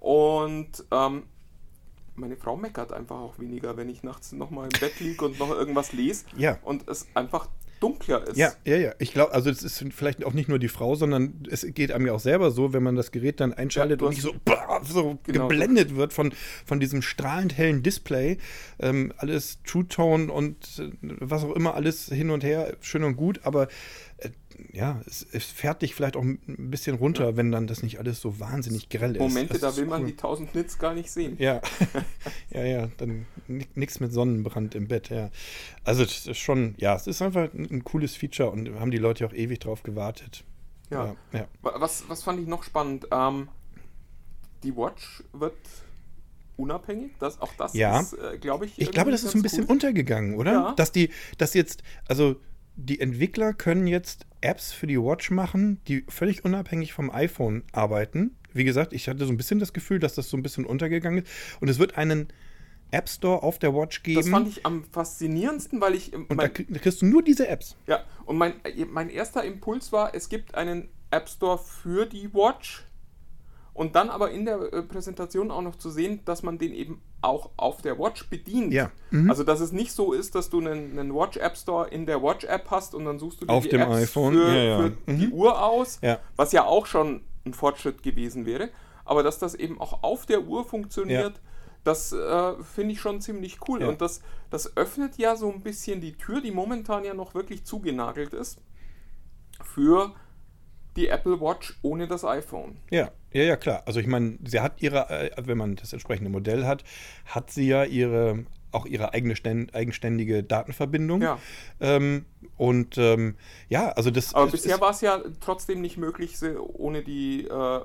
[0.00, 1.24] Und ähm,
[2.14, 5.50] meine Frau meckert einfach auch weniger, wenn ich nachts nochmal im Bett liege und noch
[5.50, 6.58] irgendwas lese Ja.
[6.62, 7.48] und es einfach
[7.80, 8.36] dunkler ist.
[8.36, 8.92] Ja, ja, ja.
[8.98, 12.06] Ich glaube, also es ist vielleicht auch nicht nur die Frau, sondern es geht einem
[12.06, 14.32] ja auch selber so, wenn man das Gerät dann einschaltet Ja, und nicht so,
[14.84, 15.48] so Genau.
[15.48, 16.32] geblendet wird von,
[16.64, 18.38] von diesem strahlend hellen Display.
[18.78, 23.16] Ähm, alles True Tone und äh, was auch immer, alles hin und her, schön und
[23.16, 23.68] gut, aber
[24.18, 24.30] äh,
[24.72, 26.38] ja, es, es fährt dich vielleicht auch ein
[26.70, 29.18] bisschen runter, wenn dann das nicht alles so wahnsinnig grell ist.
[29.20, 30.06] Momente, da will man cool.
[30.08, 31.34] die 1000 Nits gar nicht sehen.
[31.40, 31.60] Ja,
[32.50, 33.26] ja, ja, dann
[33.74, 35.30] nichts mit Sonnenbrand im Bett, ja.
[35.82, 38.98] Also das ist schon, ja, es ist einfach ein, ein cooles Feature und haben die
[38.98, 40.44] Leute auch ewig drauf gewartet.
[40.90, 41.16] Ja.
[41.32, 41.40] ja.
[41.40, 41.48] ja.
[41.62, 43.08] Wa- Was, was fand ich noch spannend?
[43.10, 43.48] Ähm,
[44.64, 45.54] die Watch wird
[46.56, 47.12] unabhängig.
[47.18, 48.00] Das, auch das Ja.
[48.00, 48.78] ist, äh, glaube ich.
[48.80, 49.72] Ich glaube, das ist so ein bisschen cool.
[49.72, 50.52] untergegangen, oder?
[50.52, 50.72] Ja.
[50.74, 52.36] Dass die, dass jetzt, also
[52.76, 58.36] die Entwickler können jetzt Apps für die Watch machen, die völlig unabhängig vom iPhone arbeiten,
[58.52, 61.24] wie gesagt, ich hatte so ein bisschen das Gefühl, dass das so ein bisschen untergegangen
[61.24, 61.32] ist.
[61.60, 62.28] Und es wird einen
[62.92, 64.20] App Store auf der Watch geben.
[64.20, 66.12] Das fand ich am faszinierendsten, weil ich.
[66.14, 67.76] Und da kriegst du nur diese Apps.
[67.88, 68.54] Ja, und mein,
[68.92, 72.84] mein erster Impuls war, es gibt einen App Store für die Watch.
[73.74, 77.02] Und dann aber in der äh, Präsentation auch noch zu sehen, dass man den eben
[77.20, 78.72] auch auf der Watch bedient.
[78.72, 78.92] Ja.
[79.10, 79.28] Mhm.
[79.28, 82.22] Also, dass es nicht so ist, dass du einen, einen Watch App Store in der
[82.22, 84.34] Watch App hast und dann suchst du dir auf die dem Apps iPhone.
[84.34, 84.76] für, ja, ja.
[84.78, 85.18] für mhm.
[85.18, 86.20] die Uhr aus, ja.
[86.36, 88.70] was ja auch schon ein Fortschritt gewesen wäre.
[89.04, 91.40] Aber dass das eben auch auf der Uhr funktioniert,
[91.82, 93.82] das äh, finde ich schon ziemlich cool.
[93.82, 97.64] Und das, das öffnet ja so ein bisschen die Tür, die momentan ja noch wirklich
[97.64, 98.60] zugenagelt ist,
[99.62, 100.14] für
[100.96, 102.78] die Apple Watch ohne das iPhone.
[102.90, 103.82] Ja, ja, ja, klar.
[103.84, 106.84] Also ich meine, sie hat ihre, äh, wenn man das entsprechende Modell hat,
[107.26, 109.34] hat sie ja ihre auch ihre eigene
[109.72, 111.22] eigenständige Datenverbindung.
[111.22, 111.38] Ja.
[111.80, 112.24] Ähm,
[112.56, 113.36] und ähm,
[113.68, 114.34] ja, also das.
[114.34, 117.80] Aber bisher war es ja trotzdem nicht möglich, sie ohne die äh,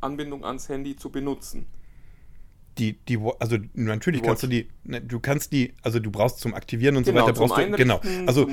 [0.00, 1.66] Anbindung ans Handy zu benutzen
[2.78, 6.40] die, die, also natürlich die kannst du die, ne, du kannst die, also du brauchst
[6.40, 8.48] zum Aktivieren und genau, so weiter, brauchst du, genau, also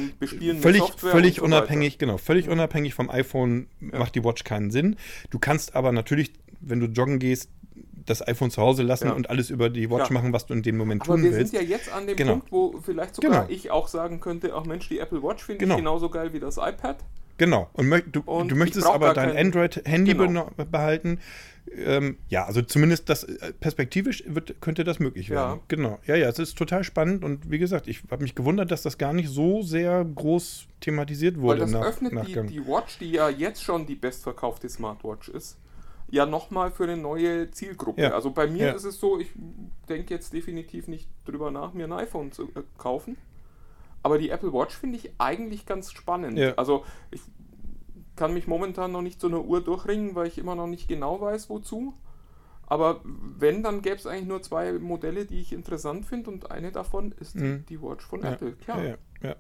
[0.60, 2.06] völlig, völlig so unabhängig, weiter.
[2.06, 4.00] genau, völlig unabhängig vom iPhone ja.
[4.00, 4.96] macht die Watch keinen Sinn.
[5.30, 7.50] Du kannst aber natürlich, wenn du joggen gehst,
[8.06, 9.14] das iPhone zu Hause lassen ja.
[9.14, 10.14] und alles über die Watch ja.
[10.14, 11.54] machen, was du in dem Moment aber tun wir willst.
[11.54, 12.34] wir sind ja jetzt an dem genau.
[12.34, 13.46] Punkt, wo vielleicht sogar genau.
[13.50, 15.76] ich auch sagen könnte, ach Mensch, die Apple Watch finde genau.
[15.76, 16.98] ich genauso geil wie das iPad.
[17.38, 17.70] Genau.
[17.74, 20.50] Und du, und du möchtest aber dein Android-Handy genau.
[20.70, 21.20] behalten.
[21.69, 25.60] Ähm, ja, also zumindest das äh, perspektivisch wird, könnte das möglich werden.
[25.60, 25.63] Ja.
[25.67, 26.00] Genau.
[26.06, 28.97] Ja, ja, es ist total spannend und wie gesagt, ich habe mich gewundert, dass das
[28.97, 31.62] gar nicht so sehr groß thematisiert wurde.
[31.62, 32.47] Weil das nach, öffnet Nachgang.
[32.47, 35.58] Die, die Watch, die ja jetzt schon die bestverkaufte Smartwatch ist,
[36.10, 38.02] ja nochmal für eine neue Zielgruppe.
[38.02, 38.10] Ja.
[38.12, 38.71] Also bei mir ja.
[38.74, 39.30] ist es so, ich
[39.88, 43.17] denke jetzt definitiv nicht drüber nach, mir ein iPhone zu äh, kaufen.
[44.04, 46.38] Aber die Apple Watch finde ich eigentlich ganz spannend.
[46.38, 46.54] Ja.
[46.56, 47.21] Also ich
[48.22, 51.20] kann mich momentan noch nicht zu einer Uhr durchringen, weil ich immer noch nicht genau
[51.20, 51.96] weiß, wozu.
[52.68, 56.72] Aber wenn, dann gäbe es eigentlich nur zwei Modelle, die ich interessant finde und eine
[56.72, 57.66] davon ist mhm.
[57.68, 58.84] die Watch von ja, Apple, klar.
[58.84, 59.36] Ja, ja,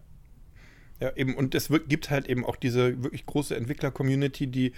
[0.99, 1.15] ja.
[1.15, 4.73] eben, und es gibt halt eben auch diese wirklich große Entwickler-Community, die,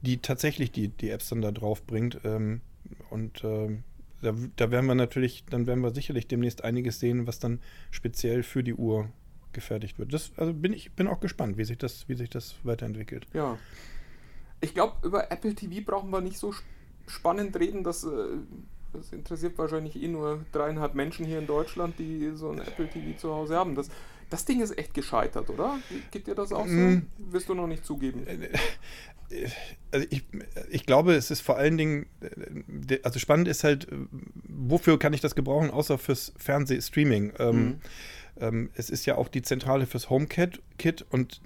[0.00, 2.18] die tatsächlich die, die Apps dann da drauf bringt.
[2.24, 2.62] Ähm,
[3.10, 3.84] und ähm,
[4.22, 7.60] da, da werden wir natürlich, dann werden wir sicherlich demnächst einiges sehen, was dann
[7.92, 9.08] speziell für die Uhr
[9.56, 10.12] gefertigt wird.
[10.12, 13.26] Das, also bin ich bin auch gespannt, wie sich das, wie sich das weiterentwickelt.
[13.32, 13.58] Ja.
[14.60, 16.54] Ich glaube, über Apple TV brauchen wir nicht so
[17.08, 17.82] spannend reden.
[17.82, 18.08] Das, äh,
[18.92, 23.18] das interessiert wahrscheinlich eh nur dreieinhalb Menschen hier in Deutschland, die so ein Apple TV
[23.18, 23.74] zu Hause haben.
[23.74, 23.88] Das,
[24.30, 25.78] das Ding ist echt gescheitert, oder?
[26.10, 26.72] Geht dir das auch so?
[26.72, 27.06] Mm.
[27.18, 28.26] Wirst du noch nicht zugeben?
[28.26, 28.48] Äh,
[29.30, 29.48] äh,
[29.90, 30.24] also ich,
[30.70, 32.06] ich glaube, es ist vor allen Dingen,
[33.02, 33.88] also spannend ist halt,
[34.48, 37.32] wofür kann ich das gebrauchen, außer fürs Fernsehstreaming?
[37.38, 37.80] Ähm, mhm ähm,
[38.74, 41.40] es ist ja auch die Zentrale fürs HomeKit Kit und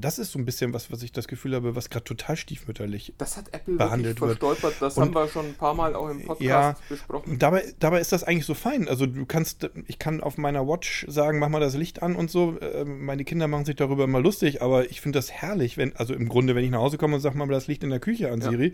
[0.00, 3.14] das ist so ein bisschen was, was ich das Gefühl habe, was gerade total stiefmütterlich
[3.18, 4.38] das hat Apple behandelt wird.
[4.38, 4.80] verstolpert.
[4.80, 7.38] Das und, haben wir schon ein paar Mal auch im Podcast ja, besprochen.
[7.38, 8.88] Dabei, dabei ist das eigentlich so fein.
[8.88, 12.30] Also du kannst, ich kann auf meiner Watch sagen, mach mal das Licht an und
[12.30, 12.58] so.
[12.60, 16.14] Ähm, meine Kinder machen sich darüber immer lustig, aber ich finde das herrlich, wenn, also
[16.14, 18.30] im Grunde, wenn ich nach Hause komme und sage mal das Licht in der Küche
[18.30, 18.72] an, Siri.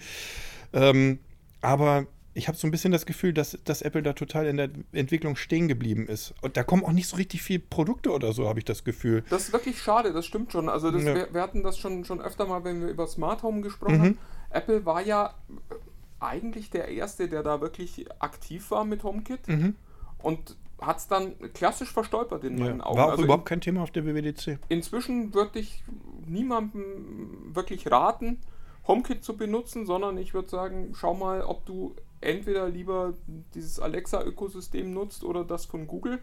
[0.73, 0.91] Ja.
[0.91, 1.21] Ähm,
[1.63, 4.71] aber ich habe so ein bisschen das Gefühl, dass, dass Apple da total in der
[4.93, 6.35] Entwicklung stehen geblieben ist.
[6.43, 9.23] Und da kommen auch nicht so richtig viele Produkte oder so, habe ich das Gefühl.
[9.31, 10.69] Das ist wirklich schade, das stimmt schon.
[10.69, 11.15] Also das, ja.
[11.15, 14.03] wir, wir, hatten das schon, schon öfter mal, wenn wir über Smart Home gesprochen mhm.
[14.03, 14.19] haben.
[14.51, 15.35] Apple war ja
[16.19, 19.47] eigentlich der Erste, der da wirklich aktiv war mit HomeKit.
[19.47, 19.77] Mhm.
[20.19, 22.99] Und hat es dann klassisch verstolpert in meinen ja, Augen.
[22.99, 24.59] War auch also überhaupt in, kein Thema auf der WWDC.
[24.69, 25.85] Inzwischen würde ich
[26.27, 28.41] niemandem wirklich raten,
[28.87, 33.15] HomeKit zu benutzen, sondern ich würde sagen, schau mal, ob du entweder lieber
[33.55, 36.21] dieses Alexa-Ökosystem nutzt oder das von Google.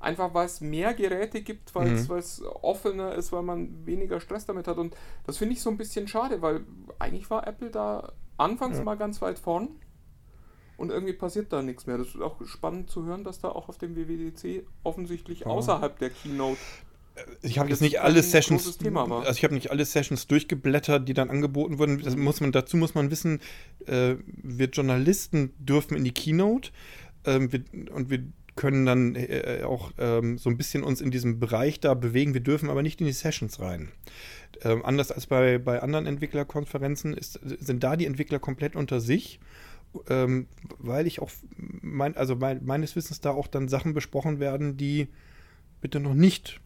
[0.00, 2.10] Einfach weil es mehr Geräte gibt, weil mhm.
[2.16, 4.78] es offener ist, weil man weniger Stress damit hat.
[4.78, 6.64] Und das finde ich so ein bisschen schade, weil
[7.00, 8.84] eigentlich war Apple da anfangs ja.
[8.84, 9.70] mal ganz weit vorn
[10.76, 11.98] und irgendwie passiert da nichts mehr.
[11.98, 16.10] Das ist auch spannend zu hören, dass da auch auf dem WWDC offensichtlich außerhalb der
[16.10, 16.60] Keynote
[17.42, 21.30] ich habe jetzt nicht alle Sessions, also ich habe nicht alle Sessions durchgeblättert, die dann
[21.30, 22.02] angeboten wurden.
[22.02, 23.40] Das muss man, dazu muss man wissen,
[23.86, 26.70] äh, wir Journalisten dürfen in die Keynote
[27.24, 28.24] äh, wir, und wir
[28.56, 32.34] können dann äh, auch ähm, so ein bisschen uns in diesem Bereich da bewegen.
[32.34, 33.92] Wir dürfen aber nicht in die Sessions rein.
[34.62, 39.38] Ähm, anders als bei, bei anderen Entwicklerkonferenzen ist, sind da die Entwickler komplett unter sich.
[40.10, 44.76] Ähm, weil ich auch, mein, also mein, meines Wissens da auch dann Sachen besprochen werden,
[44.76, 45.08] die
[45.80, 46.60] bitte noch nicht.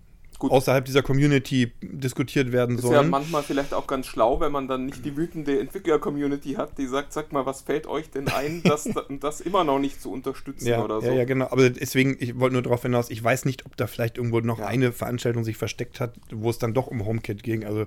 [0.50, 2.94] Außerhalb dieser Community diskutiert werden sollen.
[2.94, 6.78] Ist ja manchmal vielleicht auch ganz schlau, wenn man dann nicht die wütende Entwickler-Community hat,
[6.78, 8.88] die sagt, sag mal, was fällt euch denn ein, das,
[9.20, 11.06] das immer noch nicht zu unterstützen ja, oder so.
[11.06, 11.46] Ja, ja, genau.
[11.50, 14.58] Aber deswegen, ich wollte nur darauf hinaus, ich weiß nicht, ob da vielleicht irgendwo noch
[14.58, 14.66] ja.
[14.66, 17.64] eine Veranstaltung sich versteckt hat, wo es dann doch um HomeKit ging.
[17.64, 17.86] Also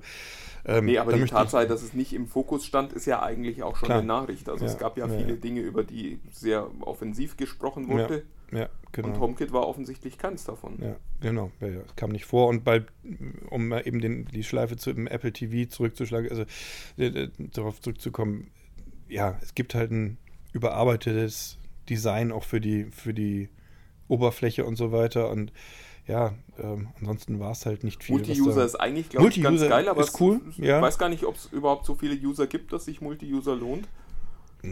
[0.67, 3.75] Ähm, nee, aber die Tatsache, dass es nicht im Fokus stand, ist ja eigentlich auch
[3.75, 3.99] schon Klar.
[3.99, 4.49] eine Nachricht.
[4.49, 5.35] Also Ja, es gab ja ja, viele ja.
[5.35, 8.23] Dinge, über die sehr offensiv gesprochen wurde.
[8.55, 9.09] Ja, genau.
[9.09, 10.77] Und HomeKit war offensichtlich keins davon.
[10.81, 11.51] Ja, genau.
[11.59, 11.81] Ja, ja.
[11.85, 12.47] Es kam nicht vor.
[12.47, 12.83] Und bei,
[13.49, 16.43] um eben den, die Schleife zu im Apple TV zurückzuschlagen, also
[16.97, 18.51] äh, äh, darauf zurückzukommen,
[19.07, 20.17] ja, es gibt halt ein
[20.53, 21.57] überarbeitetes
[21.89, 23.49] Design auch für die, für die
[24.07, 25.29] Oberfläche und so weiter.
[25.29, 25.51] Und
[26.07, 28.17] ja, ähm, ansonsten war es halt nicht viel.
[28.17, 30.77] Multi-User ist eigentlich, glaube ich, ganz geil, aber ist cool, es- ja.
[30.77, 33.87] ich weiß gar nicht, ob es überhaupt so viele User gibt, dass sich Multi-User lohnt.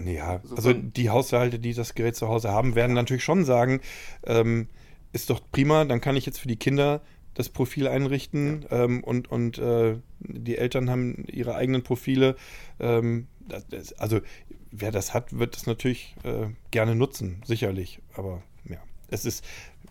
[0.06, 3.82] Ja, Also also die Haushalte, die das Gerät zu Hause haben, werden natürlich schon sagen,
[4.26, 4.68] ähm,
[5.12, 7.02] ist doch prima, dann kann ich jetzt für die Kinder
[7.36, 12.36] das Profil einrichten ähm, und, und äh, die Eltern haben ihre eigenen Profile.
[12.80, 14.20] Ähm, das, also
[14.72, 18.00] wer das hat, wird das natürlich äh, gerne nutzen, sicherlich.
[18.16, 18.78] Aber ja,
[19.10, 19.44] es ist,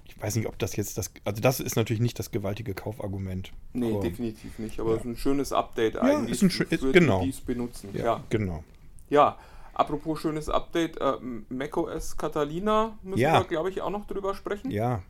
[0.06, 3.52] ich weiß nicht, ob das jetzt das, also das ist natürlich nicht das gewaltige Kaufargument.
[3.72, 4.78] Nee, Aber- definitiv nicht.
[4.78, 4.96] Aber Ja.
[4.96, 7.24] es ist ein schönes Update eigentlich ist ein schön- genau.
[7.24, 7.90] die, es benutzen.
[7.92, 8.24] Ja, Ja.
[8.30, 8.62] genau.
[9.10, 9.36] ja.
[9.74, 11.14] Apropos schönes Update, äh,
[11.48, 13.40] macOS Catalina müssen Ja.
[13.40, 14.70] wir, glaube ich, auch noch drüber sprechen.
[14.70, 15.02] Ja,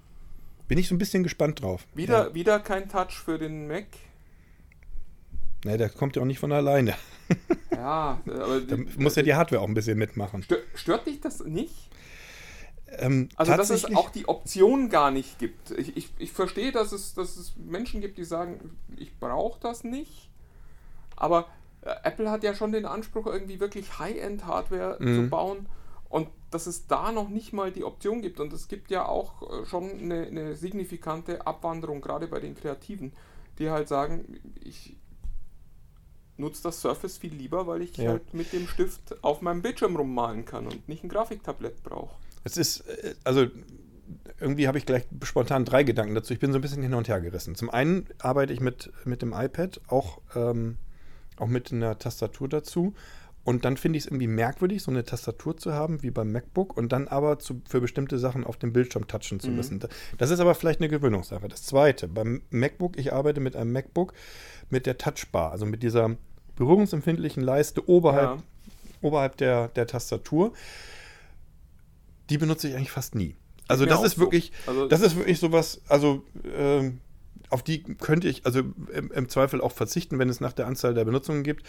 [0.69, 1.87] bin ich so ein bisschen gespannt drauf.
[1.95, 2.35] Wieder, Ja.
[2.35, 3.87] wieder kein Touch für den Mac.
[5.65, 6.95] Nee, der kommt ja auch nicht von alleine.
[7.73, 10.43] Ja, aber Da muss ja die Hardware auch ein bisschen mitmachen.
[10.43, 11.89] Stö- Stört dich das nicht?
[12.99, 15.71] Ähm, Also, dass es auch die Option gar nicht gibt.
[15.73, 19.83] Ich, ich, ich verstehe, dass es, dass es Menschen gibt, die sagen, ich brauche das
[19.83, 20.29] nicht.
[21.17, 21.45] Aber äh,
[21.83, 25.15] Apple hat ja schon den Anspruch, irgendwie wirklich High-End-Hardware Mhm.
[25.25, 25.67] zu bauen.
[26.09, 28.39] Und dass es da noch nicht mal die Option gibt.
[28.39, 33.13] Und es gibt ja auch äh, schon eine, eine signifikante Abwanderung, gerade bei den Kreativen,
[33.59, 34.97] die halt sagen, ich
[36.37, 38.11] nutze das Surface viel lieber, weil ich Ja.
[38.11, 42.15] halt mit dem Stift auf meinem Bildschirm rummalen kann und nicht ein Grafiktablett brauche.
[42.45, 43.47] Es ist, äh, also
[44.41, 46.33] irgendwie habe ich gleich spontan drei Gedanken dazu.
[46.35, 47.55] Ich bin so ein bisschen hin und her gerissen.
[47.55, 50.77] Zum einen arbeite ich mit, mit dem iPad, auch, ähm,
[51.43, 52.95] auch mit einer Tastatur dazu.
[53.45, 56.77] Und dann finde ich es irgendwie merkwürdig, so eine Tastatur zu haben wie beim MacBook
[56.77, 59.57] und dann aber zu, für bestimmte Sachen auf dem Bildschirm touchen zu Mhm.
[59.57, 59.81] müssen.
[60.17, 61.49] Das ist aber vielleicht eine Gewöhnungssache.
[61.49, 64.13] Das zweite, beim MacBook, ich arbeite mit einem MacBook
[64.71, 66.17] mit der Touchbar, also mit dieser
[66.55, 68.43] berührungsempfindlichen Leiste oberhalb, Ja.
[69.01, 70.53] oberhalb der, der Tastatur.
[72.31, 73.35] Die benutze ich eigentlich fast nie.
[73.67, 74.21] Also das ist so.
[74.23, 76.25] wirklich, Also- das ist wirklich sowas, also
[76.57, 77.01] ähm,
[77.53, 78.61] auf die könnte ich also
[78.93, 81.67] im, im Zweifel auch verzichten, wenn es nach der Anzahl der Benutzungen gibt.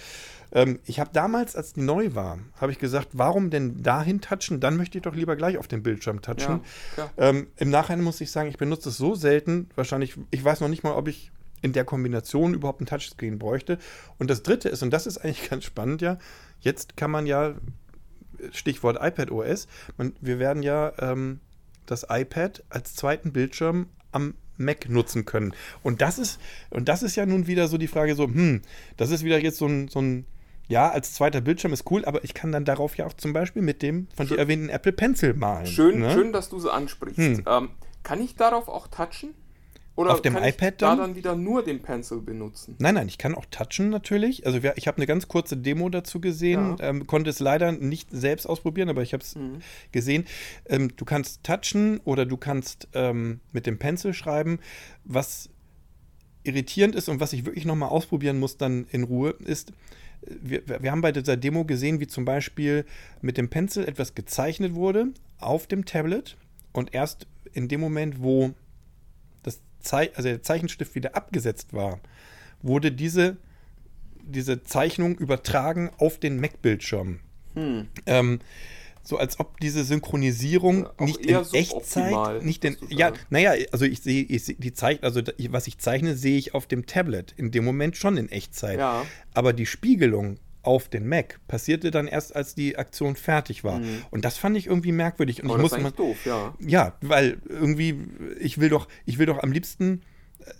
[0.53, 4.59] Ähm, ich habe damals, als die neu war, habe ich gesagt, warum denn dahin touchen?
[4.59, 6.61] Dann möchte ich doch lieber gleich auf dem Bildschirm touchen.
[6.95, 10.61] Ja, ähm, Im Nachhinein muss ich sagen, ich benutze es so selten, wahrscheinlich, ich weiß
[10.61, 13.77] noch nicht mal, ob ich in der Kombination überhaupt ein Touchscreen bräuchte.
[14.19, 16.17] Und das dritte ist, und das ist eigentlich ganz spannend, ja,
[16.61, 17.55] jetzt kann man ja,
[18.51, 19.67] Stichwort iPad OS,
[19.97, 21.39] man, wir werden ja ähm,
[21.85, 25.53] das iPad als zweiten Bildschirm am Mac nutzen können.
[25.81, 26.39] Und das ist,
[26.69, 28.61] und das ist ja nun wieder so die Frage, so, hm,
[28.97, 30.25] das ist wieder jetzt so ein, so ein
[30.67, 33.61] ja, als zweiter Bildschirm ist cool, aber ich kann dann darauf ja auch zum Beispiel
[33.61, 35.65] mit dem von dir erwähnten Apple Pencil malen.
[35.65, 36.11] Schön, ne?
[36.11, 37.17] schön, dass du es ansprichst.
[37.17, 37.43] Hm.
[37.45, 37.69] Ähm,
[38.03, 39.33] kann ich darauf auch touchen?
[39.95, 40.97] Oder Auf dem kann iPad ich da dann?
[40.97, 42.75] dann wieder nur den Pencil benutzen?
[42.79, 44.45] Nein, nein, ich kann auch touchen natürlich.
[44.47, 46.89] Also ich habe eine ganz kurze Demo dazu gesehen, Ja.
[46.89, 49.59] ähm, konnte es leider nicht selbst ausprobieren, aber ich habe es Mhm.
[49.91, 50.25] gesehen.
[50.65, 54.59] Ähm, du kannst touchen oder du kannst ähm, mit dem Pencil schreiben.
[55.03, 55.49] Was
[56.43, 59.69] irritierend ist und was ich wirklich nochmal ausprobieren muss dann in Ruhe, ist,
[60.25, 62.85] äh, wir, wir haben bei dieser Demo gesehen, wie zum Beispiel
[63.21, 66.35] mit dem Pencil etwas gezeichnet wurde auf dem Tablet
[66.71, 68.53] und erst in dem Moment, wo
[69.83, 71.99] Zei also der Zeichenstift wieder abgesetzt war,
[72.61, 73.37] wurde diese,
[74.23, 77.19] diese Zeichnung übertragen auf den Mac-Bildschirm.
[77.53, 77.87] Hm.
[78.05, 78.39] Ähm,
[79.03, 83.83] so als ob diese Synchronisierung Auch nicht in suboptimal, Echtzeit, nicht in, ja, naja, also
[83.83, 87.33] ich sehe, ich sehe die Zeich, also was ich zeichne, sehe ich auf dem Tablet
[87.35, 88.79] in dem Moment schon in Echtzeit.
[88.79, 89.05] Ja.
[89.33, 93.81] Aber die Spiegelung auf den Mac passierte dann erst, als die Aktion fertig war.
[94.11, 95.41] Und das fand ich irgendwie merkwürdig.
[95.43, 95.51] Und Mhm.
[95.55, 96.53] Aber ich muss mal, doof, ja.
[96.59, 97.99] ja, weil irgendwie,
[98.39, 100.01] ich will doch, ich will doch am liebsten,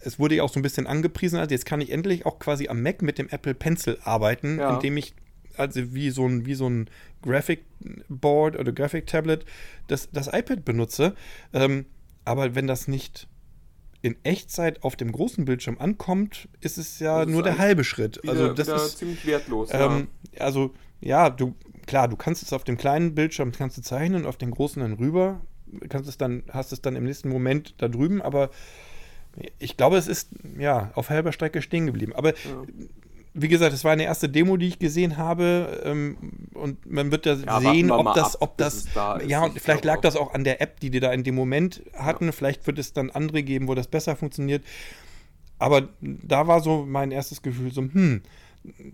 [0.02, 2.68] es wurde ja auch so ein bisschen angepriesen, also jetzt kann ich endlich auch quasi
[2.68, 4.76] am Mac mit dem Apple Pencil arbeiten, Ja.
[4.76, 5.14] indem ich
[5.56, 6.90] also wie so ein, wie so ein
[7.22, 7.64] Graphic
[8.10, 9.46] Board oder Graphic Tablet
[9.88, 11.16] das, das iPad benutze.
[11.54, 11.86] Ähm,
[12.26, 13.28] aber wenn das nicht
[14.04, 18.22] in Echtzeit auf dem großen Bildschirm ankommt, ist es ja ist nur der halbe Schritt.
[18.22, 19.70] Wieder, also das ist ziemlich wertlos.
[19.72, 21.56] ähm, also, ja, du,
[21.88, 24.82] klar, du kannst es auf dem kleinen Bildschirm kannst du zeichnen und auf den großen
[24.82, 25.40] dann rüber,
[25.88, 28.50] kannst es dann, hast es dann im nächsten Moment da drüben, aber
[29.58, 32.14] ich glaube, es ist ja auf halber Strecke stehen geblieben.
[32.14, 32.34] Aber
[33.34, 36.18] wie gesagt, es war eine erste Demo, die ich gesehen habe ähm,
[36.54, 39.62] und man wird ja, Ja, sehen, ob das, ab, ob das, da ja, und Ich
[39.62, 42.32] vielleicht lag das auch an der App, die die da in dem Moment hatten.
[42.32, 44.64] Vielleicht wird es dann andere geben, wo das besser funktioniert.
[45.58, 48.22] Aber da war so mein erstes Gefühl so, hm,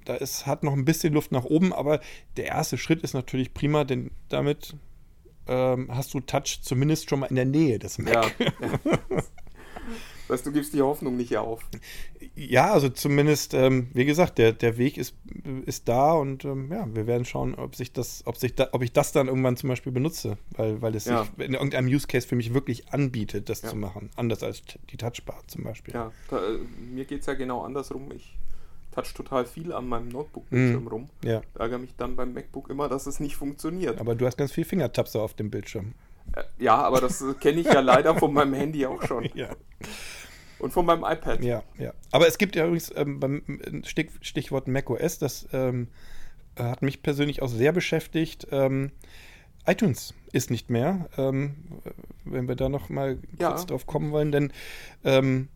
[0.06, 2.00] da ist, hat noch ein bisschen Luft nach oben, aber
[2.38, 4.76] der erste Schritt ist natürlich prima, denn damit
[5.48, 8.36] ähm, hast du Touch zumindest schon mal in der Nähe des Mac.
[8.40, 8.52] Ja, ja.
[10.30, 11.66] Weißt du, gibst die Hoffnung nicht auf.
[12.36, 15.16] Ja, also zumindest, ähm, wie gesagt, der, der Weg ist,
[15.66, 18.84] ist da und ähm, ja, wir werden schauen, ob sich das, ob sich da, ob
[18.84, 21.24] ich das dann irgendwann zum Beispiel benutze, weil, weil es ja.
[21.24, 23.70] sich in irgendeinem Use Case für mich wirklich anbietet, das ja.
[23.70, 24.12] zu machen.
[24.16, 24.62] Anders als
[24.92, 25.96] die Touchbar zum Beispiel.
[25.96, 28.12] Ja, da, äh, mir geht es ja genau andersrum.
[28.16, 28.38] Ich
[28.92, 31.10] touch total viel an meinem Notebook-Bildschirm mm, rum.
[31.24, 31.42] Ja.
[31.58, 34.00] Ärgere mich dann beim MacBook immer, dass es nicht funktioniert.
[34.00, 35.94] Aber du hast ganz viel Fingertapse auf dem Bildschirm.
[36.36, 39.30] Äh, ja, aber das kenne ich ja leider von meinem Handy auch schon.
[39.36, 39.56] Ja.
[40.58, 41.42] Und von meinem iPad.
[41.42, 41.94] Ja, ja.
[42.12, 43.44] Aber es gibt ja übrigens ähm, beim
[43.86, 45.88] Stich, Stichwort macOS, das ähm,
[46.58, 48.48] hat mich persönlich auch sehr beschäftigt.
[48.52, 48.92] Ähm,
[49.66, 51.56] iTunes ist nicht mehr, ähm,
[52.26, 53.52] wenn wir da noch mal ja.
[53.52, 54.52] kurz drauf kommen wollen, denn
[55.06, 55.48] ähm,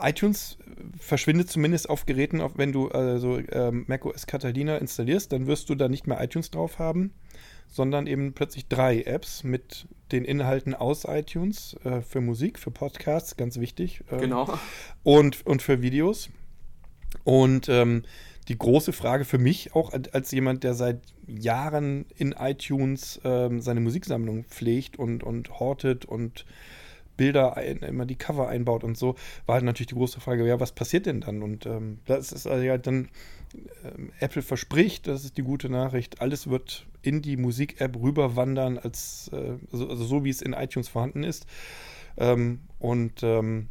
[0.00, 0.58] iTunes
[0.98, 3.40] verschwindet zumindest auf Geräten, auf, wenn du also
[3.86, 7.12] macOS Catalina installierst, dann wirst du da nicht mehr iTunes drauf haben
[7.72, 13.36] sondern eben plötzlich drei Apps mit den Inhalten aus iTunes äh, für Musik, für Podcasts,
[13.36, 14.04] ganz wichtig.
[14.12, 14.58] Ähm, genau.
[15.02, 16.28] Und, und für Videos.
[17.24, 18.02] Und ähm,
[18.48, 23.80] die große Frage für mich auch als jemand, der seit Jahren in iTunes ähm, seine
[23.80, 26.44] Musiksammlung pflegt und, und hortet und
[27.16, 29.14] Bilder ein, immer die Cover einbaut und so,
[29.46, 31.42] war halt natürlich die große Frage, ja, was passiert denn dann?
[31.42, 33.08] Und ähm, das ist also ja dann,
[33.84, 39.30] ähm, Apple verspricht, das ist die gute Nachricht, alles wird in die Musik-App rüberwandern, als,
[39.32, 41.46] äh, also, also, so wie es in iTunes vorhanden ist.
[42.16, 43.68] Ähm, und ähm,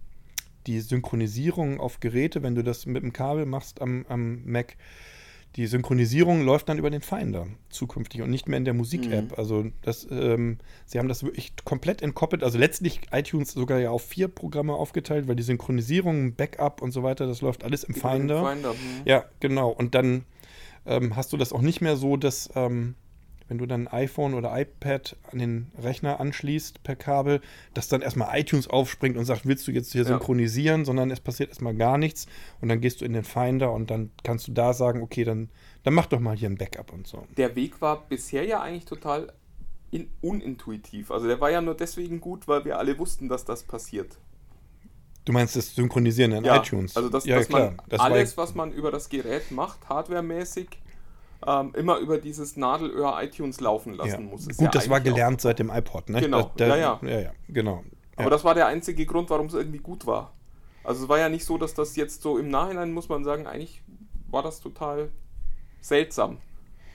[0.67, 4.75] die Synchronisierung auf Geräte, wenn du das mit dem Kabel machst am, am Mac,
[5.57, 9.31] die Synchronisierung läuft dann über den Finder zukünftig und nicht mehr in der Musik-App.
[9.31, 9.35] Mhm.
[9.35, 12.41] Also das, ähm, sie haben das wirklich komplett entkoppelt.
[12.41, 17.03] Also letztlich iTunes sogar ja auf vier Programme aufgeteilt, weil die Synchronisierung, Backup und so
[17.03, 18.49] weiter, das läuft alles im Finder.
[18.49, 19.01] Finder mhm.
[19.03, 19.71] Ja, genau.
[19.71, 20.23] Und dann
[20.85, 22.95] ähm, hast du das auch nicht mehr so, dass ähm,
[23.51, 27.41] wenn du dann ein iPhone oder iPad an den Rechner anschließt per Kabel,
[27.73, 30.07] dass dann erstmal iTunes aufspringt und sagt, willst du jetzt hier ja.
[30.07, 32.27] synchronisieren, sondern es passiert erstmal gar nichts
[32.61, 35.49] und dann gehst du in den Finder und dann kannst du da sagen, okay, dann,
[35.83, 37.27] dann mach doch mal hier ein Backup und so.
[37.35, 39.33] Der Weg war bisher ja eigentlich total
[39.91, 41.11] in, unintuitiv.
[41.11, 44.17] Also der war ja nur deswegen gut, weil wir alle wussten, dass das passiert.
[45.25, 46.95] Du meinst das Synchronisieren in ja, iTunes?
[46.95, 47.71] Also das, ja, dass klar.
[47.71, 50.69] man das alles, was man über das Gerät macht, hardwaremäßig,
[51.45, 54.29] ähm, immer über dieses Nadelöhr iTunes laufen lassen ja.
[54.31, 54.47] muss.
[54.47, 56.21] Ist Gut, ja das war gelernt seit dem iPod, ne?
[56.21, 57.19] Genau, da, da, ja, ja.
[57.19, 57.83] ja, genau.
[58.15, 60.33] Aber das war der einzige Grund, warum es irgendwie gut war.
[60.83, 63.47] Also es war ja nicht so, dass das jetzt so im Nachhinein, muss man sagen,
[63.47, 63.81] eigentlich
[64.29, 65.09] war das total
[65.79, 66.37] seltsam,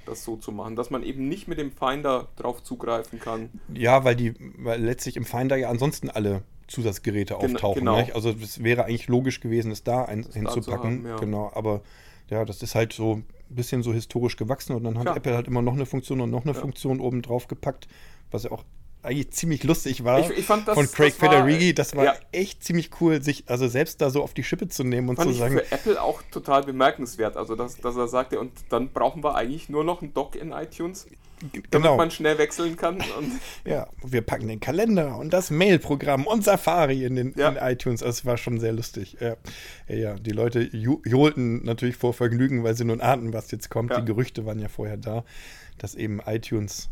[0.06, 3.50] das so zu machen, dass man eben nicht mit dem Finder drauf zugreifen kann.
[3.72, 7.80] Ja, weil die, weil letztlich im Finder ja ansonsten alle Zusatzgeräte auftauchen.
[7.80, 7.98] Genau.
[7.98, 8.14] Nicht?
[8.14, 10.64] Also es wäre eigentlich logisch gewesen, es da ein, hinzupacken.
[10.64, 11.16] Da haben, ja.
[11.16, 11.82] Genau, aber
[12.28, 15.16] ja, das ist halt so bisschen so historisch gewachsen und dann hat Klar.
[15.16, 16.60] Apple halt immer noch eine Funktion und noch eine ja.
[16.60, 17.88] Funktion oben drauf gepackt,
[18.30, 18.64] was ja auch
[19.02, 20.18] eigentlich ziemlich lustig war.
[20.18, 22.14] Ich, ich fand das, von Craig das Federighi, das war ja.
[22.32, 25.30] echt ziemlich cool, sich also selbst da so auf die Schippe zu nehmen und fand
[25.30, 25.54] zu sagen.
[25.54, 29.68] für Apple auch total bemerkenswert, also dass, dass er sagte, und dann brauchen wir eigentlich
[29.68, 31.06] nur noch ein Dock in iTunes
[31.40, 31.96] damit genau.
[31.96, 33.02] man schnell wechseln kann.
[33.64, 37.48] ja, wir packen den Kalender und das Mail-Programm und Safari in den ja.
[37.48, 38.00] in iTunes.
[38.00, 39.16] Das war schon sehr lustig.
[39.20, 39.36] Ja,
[39.88, 43.90] ja die Leute johlten natürlich vor Vergnügen, weil sie nun ahnten, was jetzt kommt.
[43.90, 44.00] Ja.
[44.00, 45.24] Die Gerüchte waren ja vorher da,
[45.78, 46.90] dass eben iTunes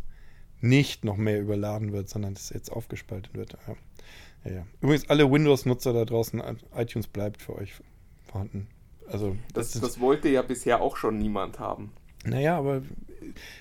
[0.61, 3.57] nicht noch mehr überladen wird, sondern dass es jetzt aufgespalten wird.
[3.67, 3.75] Ja.
[4.45, 6.43] Ja, Übrigens, alle Windows-Nutzer da draußen,
[6.77, 7.73] iTunes bleibt für euch
[8.27, 8.69] vorhanden.
[9.07, 11.93] Also, das, das, das wollte ja bisher auch schon niemand haben.
[12.25, 12.83] Naja, aber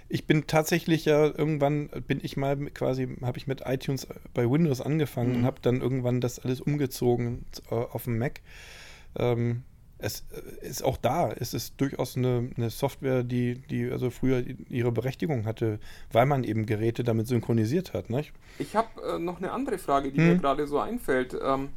[0.09, 4.81] ich bin tatsächlich ja irgendwann, bin ich mal quasi, habe ich mit iTunes bei Windows
[4.81, 5.37] angefangen mhm.
[5.37, 8.41] und habe dann irgendwann das alles umgezogen äh, auf dem Mac.
[9.17, 9.63] Ähm,
[10.03, 14.43] es äh, ist auch da, es ist durchaus eine, eine, Software, die, die also früher
[14.69, 15.79] ihre Berechtigung hatte,
[16.11, 18.09] weil man eben Geräte damit synchronisiert hat.
[18.09, 18.33] Nicht?
[18.59, 20.27] Ich habe äh, noch eine andere Frage, die hm.
[20.27, 21.35] mir gerade so einfällt.
[21.41, 21.69] Ähm,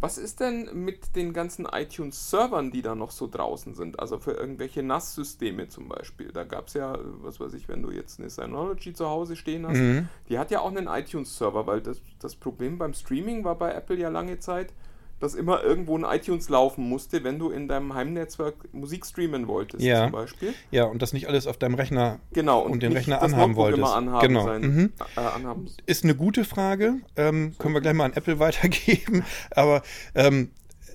[0.00, 3.98] was ist denn mit den ganzen iTunes-Servern, die da noch so draußen sind?
[3.98, 6.30] Also für irgendwelche NAS-Systeme zum Beispiel.
[6.32, 9.66] Da gab es ja, was weiß ich, wenn du jetzt eine Synology zu Hause stehen
[9.66, 10.08] hast, mhm.
[10.28, 13.96] die hat ja auch einen iTunes-Server, weil das, das Problem beim Streaming war bei Apple
[13.96, 14.72] ja lange Zeit,
[15.20, 19.82] dass immer irgendwo ein iTunes laufen musste, wenn du in deinem Heimnetzwerk Musik streamen wolltest,
[19.82, 20.04] ja.
[20.04, 20.54] zum Beispiel.
[20.70, 23.78] Ja, und das nicht alles auf deinem Rechner genau, und, und den Rechner anhaben wolltest.
[23.78, 24.44] Immer anhaben genau.
[24.44, 24.92] Sein, mhm.
[25.16, 25.66] äh, anhaben.
[25.86, 26.96] Ist eine gute Frage.
[27.16, 29.24] Ähm, können wir gleich mal an Apple weitergeben.
[29.50, 29.82] Aber
[30.14, 30.50] ähm,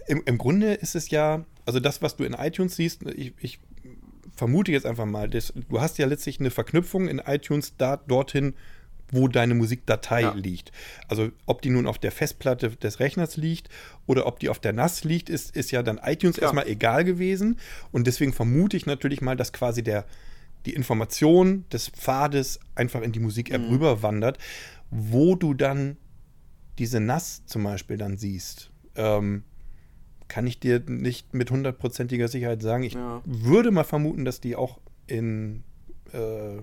[0.08, 3.60] im, im Grunde ist es ja, also das, was du in iTunes siehst, ich, ich
[4.36, 8.56] vermute jetzt einfach mal, das, du hast ja letztlich eine Verknüpfung in iTunes da, dorthin,
[9.12, 10.34] wo deine Musikdatei Ja.
[10.34, 10.72] liegt.
[11.08, 13.70] Also ob die nun auf der Festplatte des Rechners liegt
[14.08, 16.48] oder ob die auf der NAS liegt, ist, ist ja dann iTunes Klar.
[16.50, 17.58] erstmal egal gewesen.
[17.92, 20.06] Und deswegen vermute ich natürlich mal, dass quasi der,
[20.66, 23.70] die Information des Pfades einfach in die Musik-App Mhm.
[23.70, 24.38] rüberwandert,
[24.90, 25.98] wo du dann
[26.80, 28.72] diese NAS zum Beispiel dann siehst.
[28.96, 29.44] Ähm,
[30.28, 32.84] kann ich dir nicht mit hundertprozentiger Sicherheit sagen.
[32.84, 33.22] Ich Ja.
[33.26, 35.64] würde mal vermuten, dass die auch in
[36.14, 36.62] äh,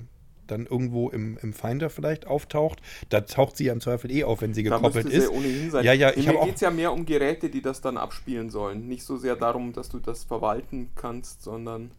[0.51, 2.80] dann irgendwo im, im Finder vielleicht auftaucht.
[3.09, 5.28] Da taucht sie ja im Zweifel eh auf, wenn sie Da gekoppelt sie ist.
[5.30, 5.84] ohnehin sein.
[5.84, 8.86] Ja, ja, ich Mir geht es ja mehr um Geräte, die das dann abspielen sollen.
[8.88, 11.90] Nicht so sehr darum, dass du das verwalten kannst, sondern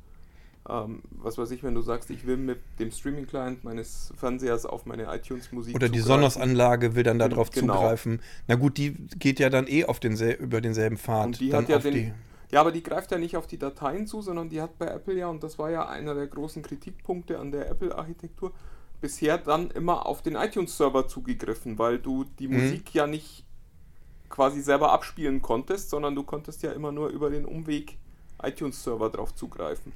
[0.70, 4.86] ähm, was weiß ich, wenn du sagst, ich will mit dem Streaming-Client meines Fernsehers auf
[4.86, 6.00] meine iTunes-Musik Oder die.
[6.00, 7.74] Sonos-Anlage will dann darauf Genau.
[7.76, 8.22] zugreifen.
[8.48, 11.26] Na gut, die geht ja dann eh auf densel über denselben Pfad.
[11.26, 12.14] Und die dann hat ja auf den, die,
[12.52, 15.16] Ja, aber die greift ja nicht auf die Dateien zu, sondern die hat bei Apple
[15.16, 18.52] ja, und das war ja einer der großen Kritikpunkte an der Apple-Architektur,
[19.00, 22.56] bisher dann immer auf den iTunes-Server zugegriffen, weil du die Mhm.
[22.56, 23.46] Musik ja nicht
[24.30, 27.98] quasi selber abspielen konntest, sondern du konntest ja immer nur über den Umweg
[28.44, 29.94] iTunes-Server drauf zugreifen.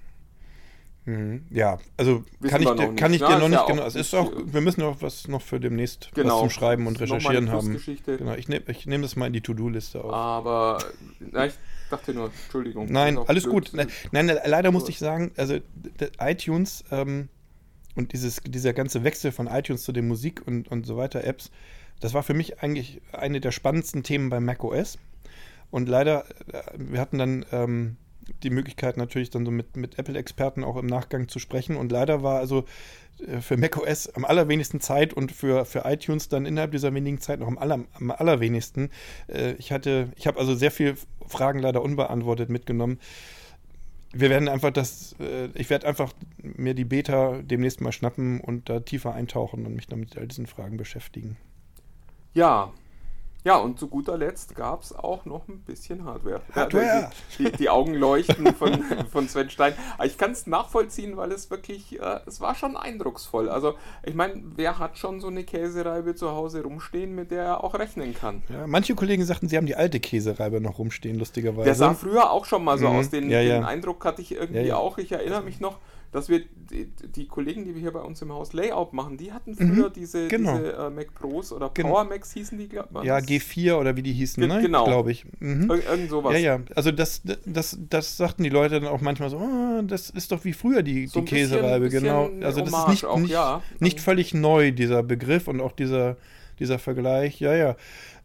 [1.05, 1.45] Mhm.
[1.51, 3.21] Ja, also Wissen kann ich, dir, noch kann nicht.
[3.21, 3.85] ich dir noch nicht ja genau.
[3.85, 6.93] Es ist auch, wir müssen auch was noch für demnächst was Genau, zum Schreiben und
[6.93, 7.79] noch Recherchieren haben.
[8.05, 10.11] Genau, ich nehme ich nehm das mal in die To-Do-Liste auf.
[10.11, 10.79] Aber
[11.19, 11.53] na, ich
[11.91, 12.91] dachte nur, Entschuldigung.
[12.91, 13.53] Nein, alles blöd.
[13.53, 13.71] gut.
[13.73, 15.59] Nein, nein, leider musste ich sagen, also
[16.19, 17.29] iTunes ähm,
[17.95, 21.51] und dieses, dieser ganze Wechsel von iTunes zu den Musik und, und so weiter Apps,
[21.99, 24.97] das war für mich eigentlich eine der spannendsten Themen bei macOS.
[25.69, 27.97] Und leider, äh, wir hatten dann ähm,
[28.43, 31.75] die Möglichkeit natürlich dann so mit, mit Apple-Experten auch im Nachgang zu sprechen.
[31.75, 32.65] Und leider war also
[33.27, 37.39] äh, für macOS am allerwenigsten Zeit und für, für iTunes dann innerhalb dieser wenigen Zeit
[37.39, 38.89] noch am, aller, am allerwenigsten.
[39.27, 40.95] Äh, ich hatte, ich habe also sehr viele
[41.27, 42.99] Fragen leider unbeantwortet mitgenommen.
[44.13, 48.69] Wir werden einfach das, äh, ich werde einfach mir die Beta demnächst mal schnappen und
[48.69, 51.37] da tiefer eintauchen und mich dann mit all diesen Fragen beschäftigen.
[52.33, 52.71] Ja.
[53.45, 56.41] Ja, und zu guter Letzt gab es auch noch ein bisschen Hardware.
[56.53, 57.11] Hardware.
[57.37, 59.73] Die, die, die Augen leuchten von, von Sven Stein.
[60.03, 63.47] Ich kann es nachvollziehen, weil es wirklich, äh, es war schon eindrucksvoll.
[63.49, 67.63] Also, ich meine, wer hat schon so eine Käsereibe zu Hause rumstehen, mit der er
[67.63, 68.41] auch rechnen kann?
[68.49, 71.65] Ja, manche Kollegen sagten, sie haben die alte Käsereibe noch rumstehen, lustigerweise.
[71.65, 72.95] Der sah früher auch schon mal so Mhm.
[72.95, 73.09] aus.
[73.11, 73.59] Den, Ja, ja.
[73.59, 74.97] den Eindruck hatte ich irgendwie auch.
[74.97, 75.77] Ich erinnere mich noch,
[76.11, 76.41] dass wir
[76.71, 79.89] die, die Kollegen, die wir hier bei uns im Haus Layout machen, die hatten früher
[79.89, 80.57] diese, genau.
[80.57, 81.89] diese äh, Mac Pros oder Genau.
[81.89, 84.61] Power Macs hießen die, glaube ja, G4 oder wie die hießen, ne?
[84.61, 84.85] genau.
[84.85, 85.25] glaube ich.
[85.39, 85.69] Mhm.
[85.71, 86.33] Ir irgend sowas.
[86.33, 90.09] Ja, ja, also das, das, das sagten die Leute dann auch manchmal so, oh, das
[90.09, 92.29] ist doch wie früher die, So die bisschen- Käsereibe, genau.
[92.41, 93.61] Also das ist Hommage nicht, auch, nicht, ja.
[93.79, 96.17] nicht völlig neu, dieser Begriff und auch dieser,
[96.59, 97.75] dieser Vergleich, ja, ja.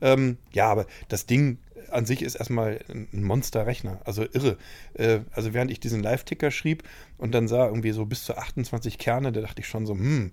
[0.01, 1.59] Ähm, ja, aber das Ding
[1.93, 4.57] an sich ist erstmal ein Monsterrechner, also irre.
[4.95, 6.84] Äh, also während ich diesen Live-Ticker schrieb
[7.18, 10.32] und dann sah irgendwie so bis zu 28 Kerne, da dachte ich schon so, hm,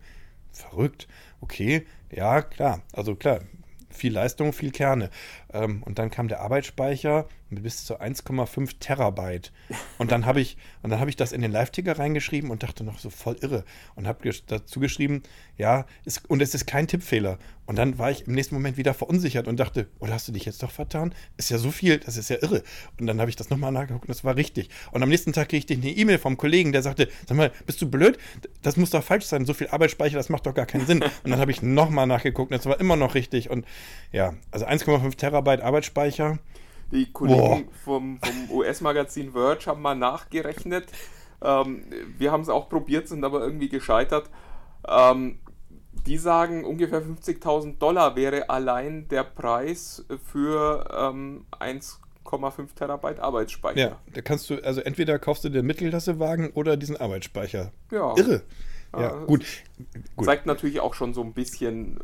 [0.51, 1.07] verrückt,
[1.41, 3.41] okay, ja, klar, also klar,
[3.89, 5.09] viel Leistung, viel Kerne.
[5.53, 9.51] Ähm, und dann kam der Arbeitsspeicher bis zu 1,5 Terabyte.
[9.97, 13.09] Und dann habe ich, und ich das in den Live-Ticker reingeschrieben und dachte noch so
[13.09, 13.63] voll irre.
[13.95, 15.23] Und habe dazu geschrieben,
[15.57, 17.39] ja, ist, und es ist kein Tippfehler.
[17.65, 20.45] Und dann war ich im nächsten Moment wieder verunsichert und dachte, oder hast du dich
[20.45, 21.13] jetzt doch vertan?
[21.35, 22.63] Ist ja so viel, das ist ja irre.
[22.97, 24.69] Und dann habe ich das nochmal nachgeguckt und das war richtig.
[24.91, 27.81] Und am nächsten Tag kriegte ich eine E-Mail vom Kollegen, der sagte, sag mal, bist
[27.81, 28.17] du blöd?
[28.61, 31.03] Das muss doch falsch sein, so viel Arbeitsspeicher, das macht doch gar keinen Sinn.
[31.03, 33.49] Und dann habe ich nochmal nachgeguckt und das war immer noch richtig.
[33.49, 33.65] Und
[34.13, 36.39] ja, also 1,5 Terabyte Arbeitsspeicher.
[36.91, 40.87] Die Kollegen vom, vom US-Magazin Verge haben mal nachgerechnet.
[41.41, 41.83] Ähm,
[42.17, 44.29] wir haben es auch probiert, sind aber irgendwie gescheitert.
[44.87, 45.39] Ähm,
[46.05, 53.79] die sagen, ungefähr 50.000 Dollar wäre allein der Preis für ähm, 1,5 Terabyte Arbeitsspeicher.
[53.79, 57.71] Ja, da kannst du, also entweder kaufst du den Mittelklassewagen oder diesen Arbeitsspeicher.
[57.91, 58.15] Ja.
[58.15, 58.43] Irre.
[58.93, 59.45] Ja, Ja, gut.
[60.15, 60.25] gut.
[60.25, 62.01] Zeigt natürlich auch schon so ein bisschen, äh,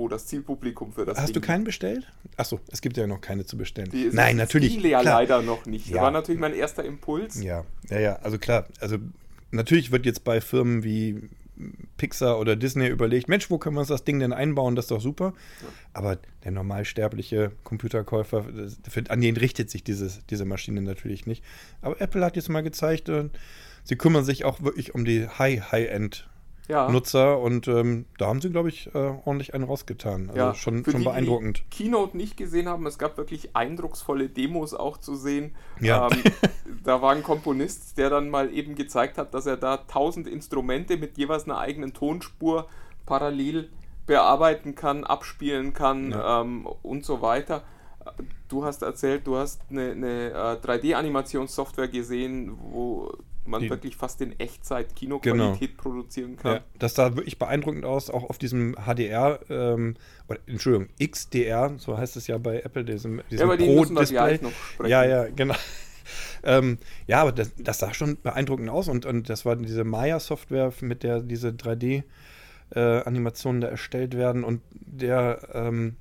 [0.00, 2.10] wo das Zielpublikum für das Hast du Ding keinen bestellt?
[2.36, 3.90] Achso, es gibt ja noch keine zu bestellen.
[3.92, 4.78] Die ist- Nein, natürlich.
[4.80, 5.86] ging ja leider noch nicht.
[5.86, 5.94] Ja.
[5.94, 7.40] Das war natürlich mein erster Impuls.
[7.42, 8.96] Ja, ja, ja, also klar, also
[9.52, 11.28] natürlich wird jetzt bei Firmen wie
[11.98, 14.74] Pixar oder Disney überlegt, Mensch, wo können wir uns das Ding denn einbauen?
[14.76, 15.34] Das ist doch super.
[15.92, 18.46] Aber der normalsterbliche Computerkäufer,
[18.88, 21.44] für, an den richtet sich dieses, diese Maschine natürlich nicht.
[21.82, 23.28] Aber Apple hat jetzt mal gezeigt, äh,
[23.84, 26.29] sie kümmern sich auch wirklich um die High-High-End-Nutzer
[26.70, 26.86] Ja.
[27.34, 30.28] und ähm, da haben sie, glaube ich, äh, ordentlich einen rausgetan.
[30.30, 31.64] Also Ja, schon, für schon die, beeindruckend.
[31.72, 35.54] Die Keynote nicht gesehen haben, es gab wirklich eindrucksvolle Demos auch zu sehen.
[35.80, 36.08] Ja.
[36.10, 36.22] Ähm,
[36.84, 40.96] da war ein Komponist, der dann mal eben gezeigt hat, dass er da tausend Instrumente
[40.96, 42.68] mit jeweils einer eigenen Tonspur
[43.06, 43.68] parallel
[44.06, 46.40] bearbeiten kann, abspielen kann Ja.
[46.40, 47.62] ähm, und so weiter.
[48.48, 53.12] Du hast erzählt, du hast eine, eine äh, 3D-Animationssoftware gesehen, wo
[53.50, 56.56] man Die- wirklich fast in Echtzeit Kinoqualität produzieren kann.
[56.56, 59.96] Ja, das sah wirklich beeindruckend aus, auch auf diesem HDR, ähm,
[60.28, 63.94] oder, Entschuldigung, XDR, so heißt es ja bei Apple, diesem, diesem aber die müssen wir
[63.96, 64.16] Pro-Display.
[64.16, 64.90] gleich noch sprechen.
[64.90, 65.54] Ja, ja, genau.
[66.44, 70.72] ähm, ja, aber das, das sah schon beeindruckend aus und, und das war diese Maya-Software,
[70.80, 75.96] mit der diese 3D-Animationen da erstellt werden und der ähm,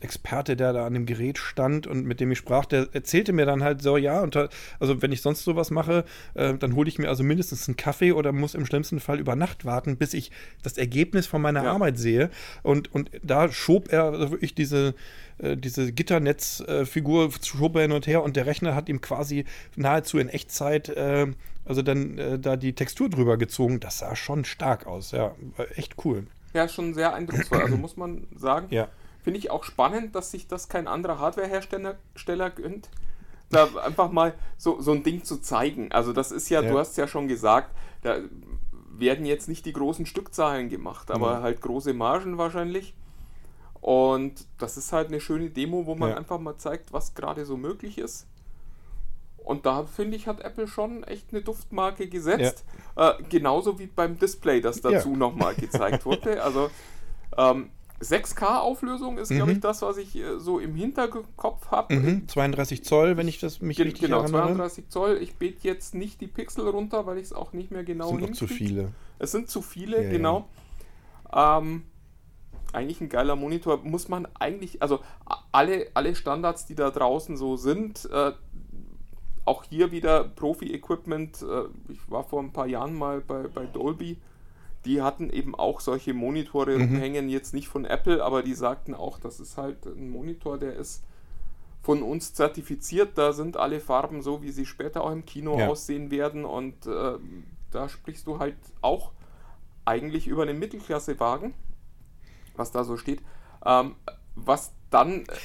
[0.00, 3.46] Experte, der da an dem Gerät stand und mit dem ich sprach, der erzählte mir
[3.46, 4.36] dann halt so, ja, und
[4.78, 8.12] also wenn ich sonst sowas mache, äh, dann hole ich mir also mindestens einen Kaffee
[8.12, 10.30] oder muss im schlimmsten Fall über Nacht warten, bis ich
[10.62, 11.72] das Ergebnis von meiner Ja.
[11.72, 12.30] Arbeit sehe.
[12.62, 14.94] Und, und da schob er also wirklich diese,
[15.38, 19.44] äh, diese Gitternetzfigur schob er hin und her und der Rechner hat ihm quasi
[19.76, 21.26] nahezu in Echtzeit äh,
[21.66, 23.80] also dann äh, da die Textur drüber gezogen.
[23.80, 25.34] Das sah schon stark aus, ja,
[25.76, 26.26] echt cool.
[26.52, 27.60] Ja, schon sehr eindrucksvoll.
[27.60, 28.88] Also muss man sagen, Ja.
[29.22, 32.88] Finde ich auch spannend, dass sich das kein anderer Hardwarehersteller Steller gönnt.
[33.50, 35.90] Da einfach mal so, so ein Ding zu zeigen.
[35.92, 36.70] Also das ist ja, Ja.
[36.70, 38.18] du hast ja schon gesagt, da
[38.92, 41.42] werden jetzt nicht die großen Stückzahlen gemacht, aber Ja.
[41.42, 42.94] halt große Margen wahrscheinlich.
[43.80, 46.16] Und das ist halt eine schöne Demo, wo man Ja.
[46.16, 48.26] einfach mal zeigt, was gerade so möglich ist.
[49.38, 52.64] Und da finde ich, hat Apple schon echt eine Duftmarke gesetzt.
[52.94, 55.16] Äh, genauso wie beim Display, das dazu Ja.
[55.16, 56.42] nochmal gezeigt wurde.
[56.42, 56.70] Also
[57.38, 59.56] ähm, 6K-Auflösung ist, glaube Mhm.
[59.56, 61.94] ich, das, was ich äh, so im Hinterkopf habe.
[61.94, 62.28] Mhm.
[62.28, 64.42] 32 Zoll, wenn ich das mich Gen richtig genau, erinnere.
[64.42, 65.18] 32 Zoll.
[65.20, 68.20] Ich bete jetzt nicht die Pixel runter, weil ich es auch nicht mehr genau sind
[68.22, 68.92] noch zu viele.
[69.18, 70.48] Es sind zu viele, Ja, genau.
[71.32, 71.84] Ähm,
[72.72, 73.78] eigentlich ein geiler Monitor.
[73.82, 75.00] Muss man eigentlich, also
[75.52, 78.32] alle, alle Standards, die da draußen so sind, äh,
[79.44, 81.42] auch hier wieder Profi-Equipment.
[81.42, 84.18] Äh, ich war vor ein paar Jahren mal bei, bei Dolby.
[84.84, 86.82] Die hatten eben auch solche Monitore Mhm.
[86.94, 90.74] rumhängen, jetzt nicht von Apple, aber die sagten auch, das ist halt ein Monitor, der
[90.74, 91.02] ist
[91.82, 93.16] von uns zertifiziert.
[93.18, 95.68] Da sind alle Farben so, wie sie später auch im Kino Ja.
[95.68, 96.44] aussehen werden.
[96.44, 97.12] Und äh,
[97.70, 99.12] da sprichst du halt auch
[99.84, 101.54] eigentlich über einen Mittelklassewagen,
[102.56, 103.22] was da so steht.
[103.64, 103.96] Ähm,
[104.34, 105.40] was dann, äh,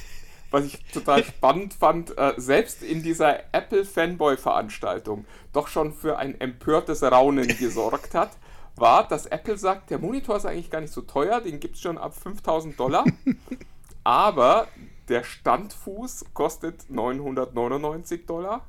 [0.51, 7.03] was ich total spannend fand, äh, selbst in dieser Apple-Fanboy-Veranstaltung doch schon für ein empörtes
[7.03, 8.37] Raunen gesorgt hat,
[8.77, 11.81] war, dass Apple sagt, der Monitor ist eigentlich gar nicht so teuer, den gibt es
[11.81, 13.05] schon ab 5000 Dollar,
[14.03, 14.67] aber
[15.09, 18.65] der Standfuß kostet 999 Dollar.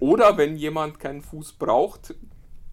[0.00, 2.14] Oder wenn jemand keinen Fuß braucht,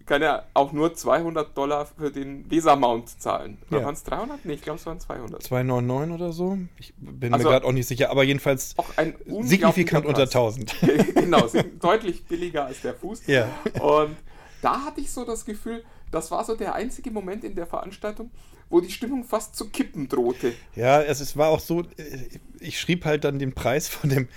[0.06, 3.60] kann er auch nur 200 Dollar für den VESA-Mount zahlen.
[3.70, 3.86] Oder Ja.
[3.86, 4.44] waren es 300?
[4.46, 5.42] Nee, ich glaube, es waren 200.
[5.44, 6.58] 299 oder so.
[6.78, 10.40] Ich bin Also- mir gerade auch nicht sicher, aber jedenfalls Auch ein signifikant unter unglaublicher
[10.40, 10.80] 1000.
[10.80, 11.14] Preis.
[11.16, 11.48] genau,
[11.80, 13.28] deutlich billiger als der Fuß.
[13.28, 13.48] Ja.
[13.80, 14.16] Und
[14.62, 18.32] da hatte ich so das Gefühl, das war so der einzige Moment in der Veranstaltung,
[18.70, 20.54] wo die Stimmung fast zu kippen drohte.
[20.76, 21.86] Ja, es, es war auch so, äh,
[22.60, 24.28] ich schrieb halt dann den Preis von dem,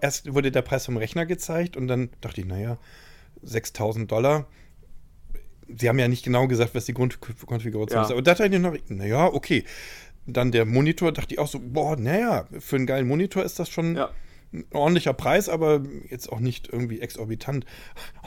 [0.00, 2.78] erst wurde der Preis vom Rechner gezeigt und dann dachte ich, naja,
[3.42, 4.46] 6000 Dollar.
[5.68, 8.04] Sie haben ja nicht genau gesagt, was die Grundkonfiguration Ja.
[8.04, 8.10] ist.
[8.10, 9.64] Aber da dachte ich noch, naja, okay.
[10.26, 13.68] Dann der Monitor, dachte ich auch so, boah, naja, für einen geilen Monitor ist das
[13.68, 14.10] schon Ja.
[14.54, 17.66] Ein ordentlicher Preis, aber jetzt auch nicht irgendwie exorbitant.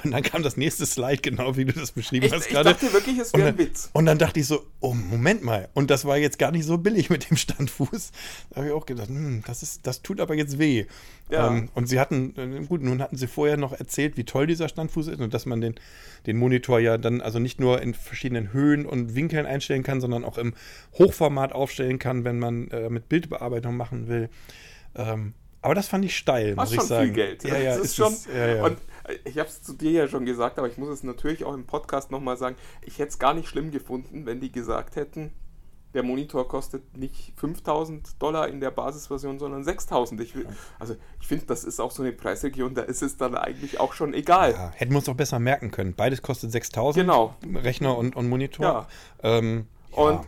[0.04, 2.70] Und dann kam das nächste Slide, genau wie du das beschrieben Ich, hast ich gerade.
[2.72, 3.90] dachte wirklich, es Und wäre ein dann, Witz.
[3.94, 5.70] und dann dachte ich so, oh, Moment mal.
[5.74, 8.12] Und das war jetzt gar nicht so billig mit dem Standfuß.
[8.50, 10.86] Da habe ich auch gedacht, hm, das, ist, das tut aber jetzt weh.
[11.30, 11.48] Ja.
[11.50, 14.70] Ähm, und sie hatten, äh, gut, nun hatten sie vorher noch erzählt, wie toll dieser
[14.70, 15.76] Standfuß ist und dass man den,
[16.26, 20.24] den Monitor ja dann also nicht nur in verschiedenen Höhen und Winkeln einstellen kann, sondern
[20.24, 20.54] auch im
[20.98, 24.30] Hochformat aufstellen kann, wenn man äh, mit Bildbearbeitung machen will.
[24.96, 25.34] Ähm,
[25.68, 27.04] aber das fand ich steil, Das muss ist ich schon sagen.
[27.08, 27.44] viel Geld.
[27.44, 28.14] Ja, ja, das ist ist schon.
[28.14, 28.64] es, ja, ja.
[28.64, 31.44] Und äh, ich habe es zu dir ja schon gesagt, aber ich muss es natürlich
[31.44, 32.56] auch im Podcast nochmal sagen.
[32.82, 35.34] Ich hätte es gar nicht schlimm gefunden, wenn die gesagt hätten,
[35.94, 40.22] der Monitor kostet nicht 5000 Dollar in der Basisversion, sondern 6000.
[40.22, 40.34] Ich
[40.80, 43.92] also ich finde, das ist auch so eine Preisregion, da ist es dann eigentlich auch
[43.92, 44.52] schon egal.
[44.54, 45.96] Ja, hätten wir uns doch besser merken können.
[45.96, 47.04] Beides kostet 6000.
[47.06, 47.36] Genau.
[47.56, 48.66] Rechner und, und Monitor.
[48.66, 48.88] Ja.
[49.38, 49.98] Ähm, ja.
[49.98, 50.28] Und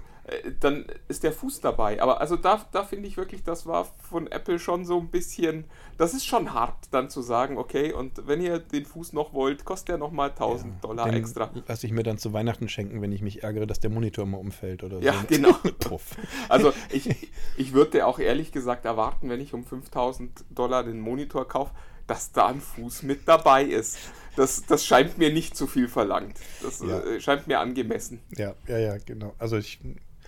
[0.60, 2.02] dann ist der Fuß dabei.
[2.02, 5.66] Aber also da, da finde ich wirklich, das war von Apple schon so ein bisschen,
[5.98, 9.66] das ist schon hart, dann zu sagen, okay, und wenn ihr den Fuß noch wollt,
[9.66, 11.50] kostet der nochmal 1000 Dollar Den extra.
[11.68, 14.40] Lasse ich mir dann zu Weihnachten schenken, wenn ich mich ärgere, dass der Monitor immer
[14.40, 15.28] umfällt oder Ja, so.
[15.28, 15.54] genau.
[15.80, 16.16] Puff.
[16.48, 21.48] Also ich, ich würde auch ehrlich gesagt erwarten, wenn ich um 5000 Dollar den Monitor
[21.48, 21.72] kaufe,
[22.08, 23.98] dass da ein Fuß mit dabei ist.
[24.36, 26.38] Das, das scheint mir nicht zu viel verlangt.
[26.64, 27.00] Das Ja.
[27.02, 28.22] äh, scheint mir angemessen.
[28.36, 29.34] Ja, ja, ja, genau.
[29.38, 29.80] Also ich,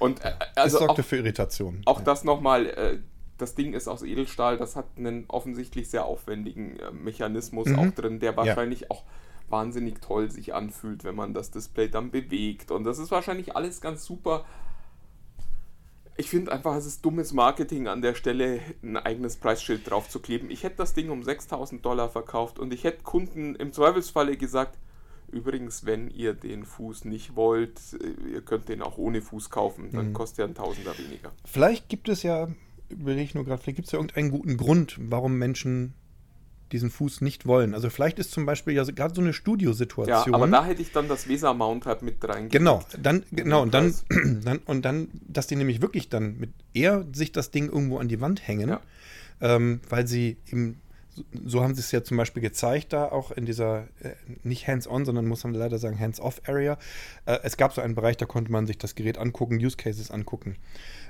[0.02, 1.82] Und äh, es also auch, sorgte für Irritation.
[1.86, 2.06] auch ja.
[2.06, 2.98] das nochmal, äh,
[3.38, 7.80] das Ding ist aus Edelstahl, das hat einen offensichtlich sehr aufwendigen äh, Mechanismus Mhm.
[7.80, 9.04] auch drin, der wahrscheinlich auch
[9.50, 12.72] wahnsinnig toll sich anfühlt, wenn man das Display dann bewegt.
[12.72, 14.46] Und das ist wahrscheinlich alles ganz super.
[16.18, 20.20] Ich finde einfach, es ist dummes Marketing an der Stelle, ein eigenes Preisschild drauf zu
[20.20, 20.50] kleben.
[20.50, 24.78] Ich hätte das Ding um 6000 Dollar verkauft und ich hätte Kunden im Zweifelsfalle gesagt,
[25.32, 29.90] Übrigens, wenn ihr den Fuß nicht wollt, äh, ihr könnt den auch ohne Fuß kaufen,
[29.92, 30.14] dann mhm.
[30.14, 31.32] kostet er ein Tausender weniger.
[31.46, 32.50] Vielleicht gibt es ja,
[32.90, 35.94] überlege ich nur gerade, vielleicht gibt es ja irgendeinen guten Grund, warum Menschen
[36.72, 37.74] diesen Fuß nicht wollen.
[37.74, 40.32] Also vielleicht ist zum Beispiel ja gerade so eine Studiosituation.
[40.32, 42.50] Ja, aber da hätte ich dann das Weser-Mount halt mit rein.
[42.50, 43.94] Genau, dann, genau, und dann,
[44.44, 48.08] dann, und dann, dass die nämlich wirklich dann mit eher sich das Ding irgendwo an
[48.08, 48.82] die Wand hängen, ja.
[49.42, 50.80] ähm, weil sie eben
[51.44, 55.06] so haben sie es ja zum Beispiel gezeigt, da auch in dieser, äh, nicht hands-on,
[55.06, 56.78] sondern muss man leider sagen, hands-off-Area.
[57.26, 60.10] Äh, es gab so einen Bereich, da konnte man sich das Gerät angucken, Use Cases
[60.10, 60.56] angucken.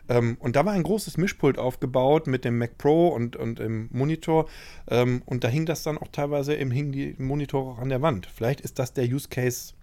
[0.09, 3.89] Ähm, und da war ein großes Mischpult aufgebaut mit dem Mac Pro und, und dem
[3.91, 4.49] Monitor.
[4.89, 8.01] Ähm, und da hing das dann auch teilweise, im, hing die Monitore auch an der
[8.01, 8.25] Wand.
[8.25, 9.73] Vielleicht ist das der Use Case,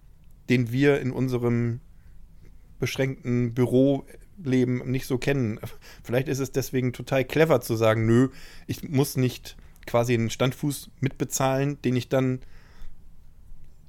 [0.49, 1.79] den wir in unserem
[2.79, 5.59] beschränkten Büroleben nicht so kennen.
[6.03, 8.29] Vielleicht ist es deswegen total clever zu sagen, nö,
[8.67, 9.55] ich muss nicht
[9.89, 12.39] quasi einen Standfuß mitbezahlen, den ich dann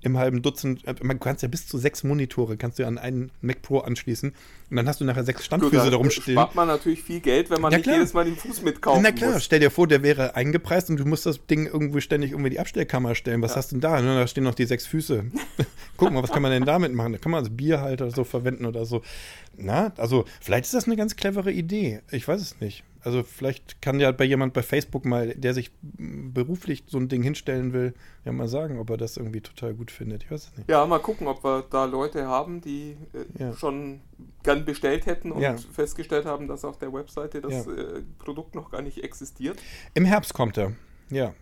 [0.02, 3.30] im halben Dutzend, äh, man kannst ja bis zu sechs Monitore kannst du an einen
[3.42, 4.30] Mac Pro anschließen
[4.70, 6.36] und dann hast du nachher sechs Standfüße da darum stehen.
[6.36, 7.96] spart man natürlich viel Geld, wenn man ja, nicht klar.
[7.96, 9.44] jedes Mal den Fuß mitkaufen Na klar, muss.
[9.44, 12.60] stell dir vor, der wäre eingepreist und du musst das Ding irgendwo ständig irgendwie die
[12.60, 13.42] Abstellkammer stellen.
[13.42, 13.56] Was ja.
[13.58, 14.00] hast du denn da?
[14.00, 15.24] Da stehen noch die sechs Füße.
[15.98, 17.12] Guck mal, was kann man denn damit machen?
[17.12, 19.02] Da kann man als Bierhalter so verwenden oder so.
[19.56, 22.00] Na, also vielleicht ist das eine ganz clevere Idee.
[22.10, 22.84] Ich weiß es nicht.
[23.02, 27.22] Also vielleicht kann ja bei jemand bei Facebook mal, der sich beruflich so ein Ding
[27.22, 27.94] hinstellen will,
[28.24, 30.24] ja mal sagen, ob er das irgendwie total gut findet.
[30.24, 30.68] Ich weiß es nicht.
[30.68, 33.52] Ja, mal gucken, ob wir da Leute haben, die äh, ja.
[33.54, 34.00] schon
[34.42, 35.56] gern bestellt hätten und ja.
[35.56, 37.72] festgestellt haben, dass auf der Webseite das ja.
[37.72, 39.58] äh, Produkt noch gar nicht existiert.
[39.94, 40.72] Im Herbst kommt er,
[41.10, 41.34] ja.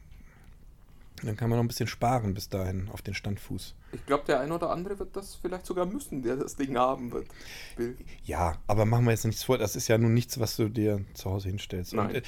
[1.26, 3.74] Dann kann man noch ein bisschen sparen bis dahin auf den Standfuß.
[3.92, 7.12] Ich glaube, der eine oder andere wird das vielleicht sogar müssen, der das Ding haben
[7.12, 7.26] wird.
[7.76, 7.96] Will.
[8.24, 9.58] Ja, aber machen wir jetzt nichts vor.
[9.58, 11.94] Das ist ja nun nichts, was du dir zu Hause hinstellst.
[11.94, 12.08] Nein.
[12.08, 12.22] Und, äh,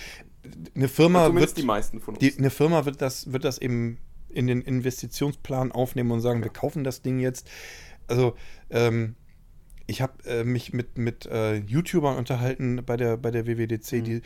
[0.74, 2.20] eine Firma wird, die meisten von uns.
[2.20, 6.44] Die, eine Firma wird das, wird das eben in den Investitionsplan aufnehmen und sagen, ja.
[6.44, 7.48] wir kaufen das Ding jetzt.
[8.06, 8.34] Also
[8.70, 9.16] ähm,
[9.90, 14.04] ich habe äh, mich mit, mit äh, YouTubern unterhalten bei der, bei der WWDC, mhm.
[14.04, 14.22] die,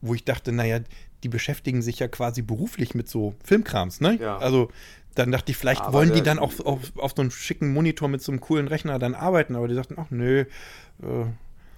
[0.00, 0.80] wo ich dachte, naja,
[1.22, 4.18] die beschäftigen sich ja quasi beruflich mit so Filmkrams, ne?
[4.20, 4.36] Ja.
[4.38, 4.70] Also
[5.14, 8.08] dann dachte ich, vielleicht aber wollen die dann auch auf, auf so einem schicken Monitor
[8.08, 10.44] mit so einem coolen Rechner dann arbeiten, aber die sagten, ach nö, äh,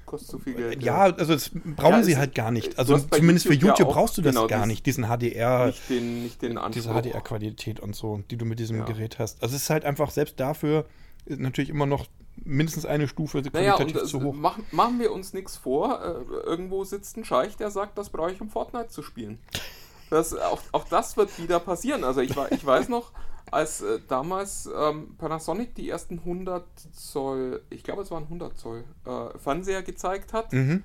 [0.07, 0.82] kostet zu viel Geld.
[0.82, 2.76] Ja, also das brauchen ja, sie halt gar nicht.
[2.78, 5.89] Also zumindest YouTube für YouTube ja brauchst du das genau gar nicht, diesen HDR, nicht
[5.89, 8.84] den, nicht den diese HDR-Qualität und so, die du mit diesem ja.
[8.84, 9.41] Gerät hast.
[9.41, 10.86] Also es ist halt einfach selbst dafür
[11.28, 12.07] natürlich immer noch
[12.45, 14.34] mindestens eine Stufe qualitativ naja, zu hoch.
[14.34, 16.01] Machen, machen wir uns nichts vor.
[16.03, 19.39] Äh, irgendwo sitzt ein Scheich, der sagt, das brauche ich, um Fortnite zu spielen.
[20.11, 22.05] Das, auch, auch das wird wieder passieren.
[22.05, 23.12] Also ich, ich weiß noch,
[23.51, 28.84] als äh, damals ähm, Panasonic die ersten 100 Zoll, ich glaube es waren 100 Zoll,
[29.05, 30.82] äh, Fernseher gezeigt hat, mhm.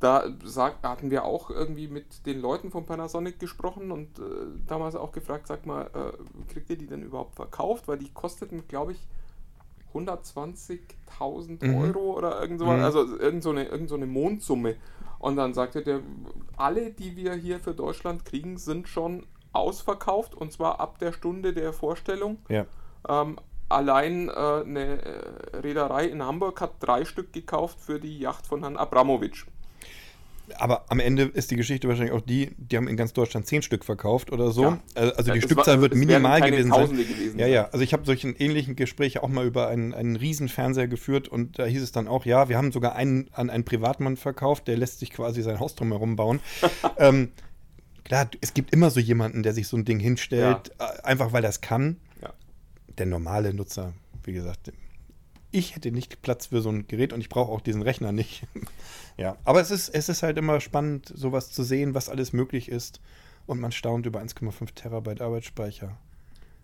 [0.00, 4.22] da sagt, hatten wir auch irgendwie mit den Leuten von Panasonic gesprochen und äh,
[4.66, 7.88] damals auch gefragt, sag mal, äh, kriegt ihr die denn überhaupt verkauft?
[7.88, 9.06] Weil die kosteten, glaube ich,
[9.94, 11.74] 120.000 mhm.
[11.76, 12.84] Euro oder irgend sowas, mhm.
[12.84, 14.76] also irgend so, eine, irgend so eine Mondsumme.
[15.18, 16.00] Und dann sagte der,
[16.56, 21.54] alle, die wir hier für Deutschland kriegen, sind schon ausverkauft und zwar ab der Stunde
[21.54, 22.38] der Vorstellung.
[22.48, 22.66] Ja.
[23.08, 23.38] Ähm,
[23.68, 28.60] allein äh, eine äh, Reederei in Hamburg hat drei Stück gekauft für die Yacht von
[28.60, 29.46] Herrn Abramowitsch
[30.56, 33.62] aber am Ende ist die Geschichte wahrscheinlich auch die, die haben in ganz Deutschland zehn
[33.62, 34.62] Stück verkauft oder so.
[34.62, 34.80] Ja.
[34.94, 36.90] Äh, also die ja, Stückzahl war, wird minimal gewesen sein.
[36.90, 37.68] Gewesen ja, ja.
[37.70, 41.58] Also ich habe solchen ähnlichen Gespräche auch mal über einen, einen riesen Fernseher geführt und
[41.58, 44.76] da hieß es dann auch, ja, wir haben sogar einen an einen Privatmann verkauft, der
[44.76, 46.40] lässt sich quasi sein Haus drumherum bauen.
[46.98, 47.32] ähm,
[48.04, 50.90] klar, es gibt immer so jemanden, der sich so ein Ding hinstellt, ja.
[50.90, 51.98] Äh, einfach weil das kann.
[52.96, 53.92] Der normale Nutzer,
[54.22, 54.70] wie gesagt,
[55.54, 58.42] ich hätte nicht Platz für so ein Gerät und ich brauche auch diesen Rechner nicht.
[59.16, 62.68] ja, aber es ist, es ist halt immer spannend, sowas zu sehen, was alles möglich
[62.68, 63.00] ist.
[63.46, 65.96] Und man staunt über 1,5 Terabyte Arbeitsspeicher.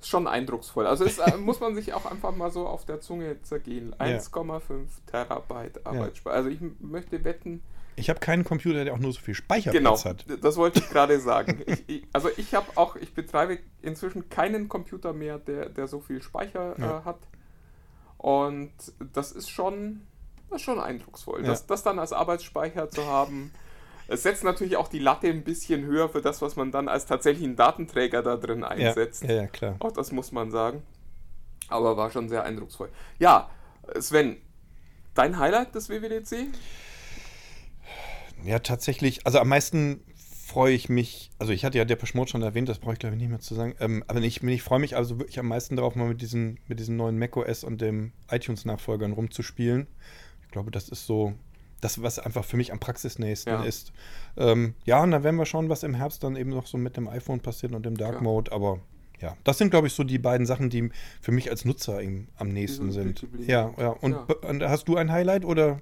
[0.01, 0.87] Ist schon eindrucksvoll.
[0.87, 3.95] Also das äh, muss man sich auch einfach mal so auf der Zunge zergehen.
[3.97, 6.35] 1,5 Terabyte Arbeitsspeicher.
[6.35, 6.37] Ja.
[6.37, 7.63] Also ich möchte wetten.
[7.97, 10.25] Ich habe keinen Computer, der auch nur so viel Speicherplatz genau, hat.
[10.43, 11.63] Das wollte ich gerade sagen.
[11.67, 16.01] ich, ich, also ich habe auch, ich betreibe inzwischen keinen Computer mehr, der, der so
[16.01, 17.01] viel Speicher ja.
[17.01, 17.19] äh, hat.
[18.21, 18.73] Und
[19.15, 20.03] das ist schon,
[20.51, 21.41] das ist schon eindrucksvoll.
[21.41, 21.47] Ja.
[21.47, 23.51] Das, das dann als Arbeitsspeicher zu haben,
[24.09, 27.07] es setzt natürlich auch die Latte ein bisschen höher für das, was man dann als
[27.07, 29.23] tatsächlichen Datenträger da drin einsetzt.
[29.23, 29.77] Ja, ja, klar.
[29.79, 30.83] Auch das muss man sagen.
[31.69, 32.91] Aber war schon sehr eindrucksvoll.
[33.19, 33.49] Ja,
[33.99, 34.37] Sven,
[35.15, 36.49] dein Highlight des WWDC?
[38.45, 40.05] Ja, tatsächlich, also am meisten
[40.51, 43.15] freue ich mich, also ich hatte ja Depeche Mode schon erwähnt, das brauche ich glaube
[43.15, 45.77] ich nicht mehr zu sagen, ähm, aber ich, ich freue mich also wirklich am meisten
[45.77, 49.87] darauf, mal mit diesen, mit diesen neuen macOS und dem iTunes-Nachfolgern rumzuspielen.
[50.43, 51.35] Ich glaube, das ist so
[51.81, 53.63] das, was einfach für mich am praxisnächsten ja.
[53.63, 53.93] ist.
[54.37, 56.97] Ähm, ja, und dann werden wir schauen, was im Herbst dann eben noch so mit
[56.97, 58.21] dem iPhone passiert und dem Dark ja.
[58.21, 58.81] Mode, aber
[59.21, 60.91] ja, das sind, glaube ich, so die beiden Sachen, die
[61.21, 63.27] für mich als Nutzer eben am nächsten sind.
[63.47, 63.91] Ja, ja.
[63.91, 64.17] Und,
[64.61, 64.69] ja.
[64.69, 65.81] hast du ein Highlight oder?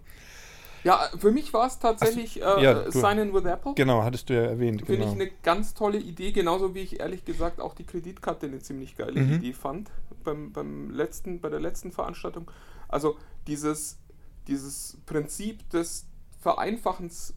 [0.88, 3.74] Ja, für mich war es tatsächlich Ach, ja, Sign In with Apple.
[3.74, 4.86] Genau, hattest du ja erwähnt.
[4.86, 5.12] Finde genau.
[5.12, 8.96] ich eine ganz tolle Idee, genauso wie ich ehrlich gesagt auch die Kreditkarte eine ziemlich
[8.96, 9.34] geile mhm.
[9.34, 9.90] Idee fand
[10.24, 12.50] beim, beim letzten, bei der letzten Veranstaltung.
[12.88, 13.98] Also dieses,
[14.46, 16.06] dieses Prinzip des
[16.40, 17.34] Vereinfachens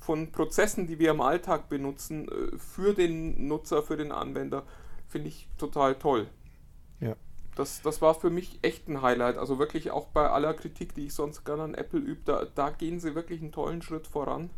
[0.00, 4.62] von Prozessen, die wir im Alltag benutzen, äh, für den Nutzer, für den Anwender,
[5.06, 6.28] finde ich total toll.
[7.00, 7.14] Ja.
[7.56, 9.38] Das, das war für mich echt ein Highlight.
[9.38, 12.70] Also wirklich auch bei aller Kritik, die ich sonst gerne an Apple übe, da, da
[12.70, 14.50] gehen sie wirklich einen tollen Schritt voran.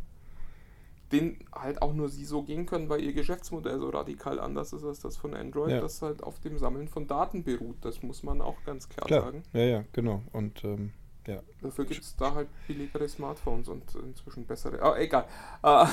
[1.11, 4.83] Den halt auch nur sie so gehen können, weil ihr Geschäftsmodell so radikal anders ist
[4.83, 5.81] als das von Android, ja.
[5.81, 7.77] das halt auf dem Sammeln von Daten beruht.
[7.81, 9.21] Das muss man auch ganz klar, klar.
[9.23, 9.43] sagen.
[9.53, 10.21] Ja, ja, genau.
[10.33, 10.91] Und ähm,
[11.25, 11.41] ja.
[11.61, 14.81] Dafür gibt es da halt billigere Smartphones und inzwischen bessere.
[14.81, 15.25] Aber egal.
[15.63, 15.85] Äh,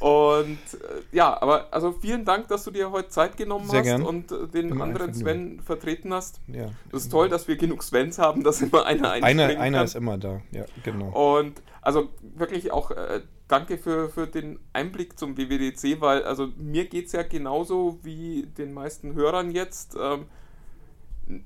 [0.00, 3.86] und äh, ja, aber also vielen Dank, dass du dir heute Zeit genommen Sehr hast
[3.86, 4.02] gern.
[4.02, 6.40] und äh, den Immer anderen Sven vertreten hast.
[6.46, 6.70] Ja.
[6.90, 10.18] Das ist toll, dass wir genug Svens haben, dass immer einer Einer, einer ist immer
[10.18, 11.38] da, ja, genau.
[11.38, 16.86] Und also wirklich auch äh, danke für, für den Einblick zum WWDC, weil also mir
[16.86, 19.96] geht es ja genauso wie den meisten Hörern jetzt.
[20.00, 20.26] Ähm,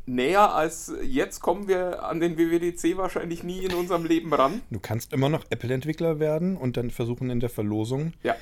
[0.07, 4.63] näher als jetzt kommen wir an den WWDC wahrscheinlich nie in unserem Leben ran.
[4.71, 8.35] Du kannst immer noch Apple-Entwickler werden und dann versuchen in der Verlosung ja.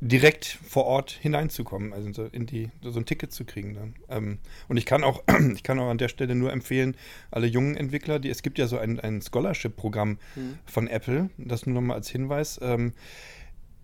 [0.00, 3.94] direkt vor Ort hineinzukommen, also in die, so ein Ticket zu kriegen dann.
[4.08, 4.38] Ähm,
[4.68, 5.22] und ich kann auch,
[5.54, 6.96] ich kann auch an der Stelle nur empfehlen,
[7.30, 10.58] alle jungen Entwickler, die, es gibt ja so ein, ein Scholarship-Programm mhm.
[10.64, 12.60] von Apple, das nur noch mal als Hinweis.
[12.62, 12.92] Ähm,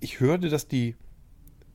[0.01, 0.95] ich hörte, dass die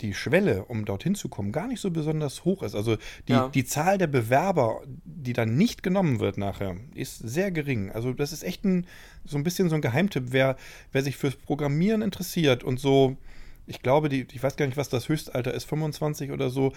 [0.01, 2.75] die Schwelle, um dorthin zu kommen, gar nicht so besonders hoch ist.
[2.75, 3.49] Also die, ja.
[3.49, 7.91] die Zahl der Bewerber, die dann nicht genommen wird nachher, ist sehr gering.
[7.91, 8.87] Also das ist echt ein,
[9.23, 10.25] so ein bisschen so ein Geheimtipp.
[10.29, 10.57] Wer,
[10.91, 13.17] wer sich fürs Programmieren interessiert und so,
[13.67, 16.73] ich glaube, die, ich weiß gar nicht, was das Höchstalter ist, 25 oder so.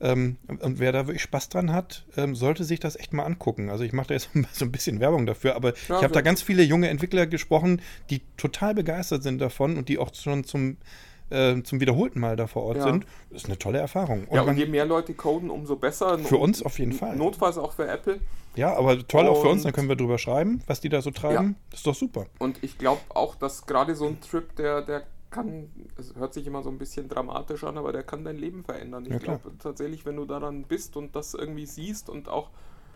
[0.00, 3.70] Ähm, und wer da wirklich Spaß dran hat, ähm, sollte sich das echt mal angucken.
[3.70, 6.20] Also ich mache da jetzt so ein bisschen Werbung dafür, aber ja, ich habe da
[6.20, 10.76] ganz viele junge Entwickler gesprochen, die total begeistert sind davon und die auch schon zum
[11.30, 12.84] äh, zum wiederholten Mal da vor Ort ja.
[12.84, 14.24] sind, ist eine tolle Erfahrung.
[14.26, 16.18] Und ja, und je mehr Leute coden, umso besser.
[16.18, 17.16] Für uns auf jeden Fall.
[17.16, 18.20] Notfalls auch für Apple.
[18.54, 21.02] Ja, aber toll und auch für uns, dann können wir drüber schreiben, was die da
[21.02, 21.48] so treiben.
[21.48, 21.54] Ja.
[21.70, 22.26] Das ist doch super.
[22.38, 25.68] Und ich glaube auch, dass gerade so ein Trip, der, der kann,
[25.98, 29.04] es hört sich immer so ein bisschen dramatisch an, aber der kann dein Leben verändern.
[29.04, 32.50] Ich ja, glaube tatsächlich, wenn du daran bist und das irgendwie siehst und auch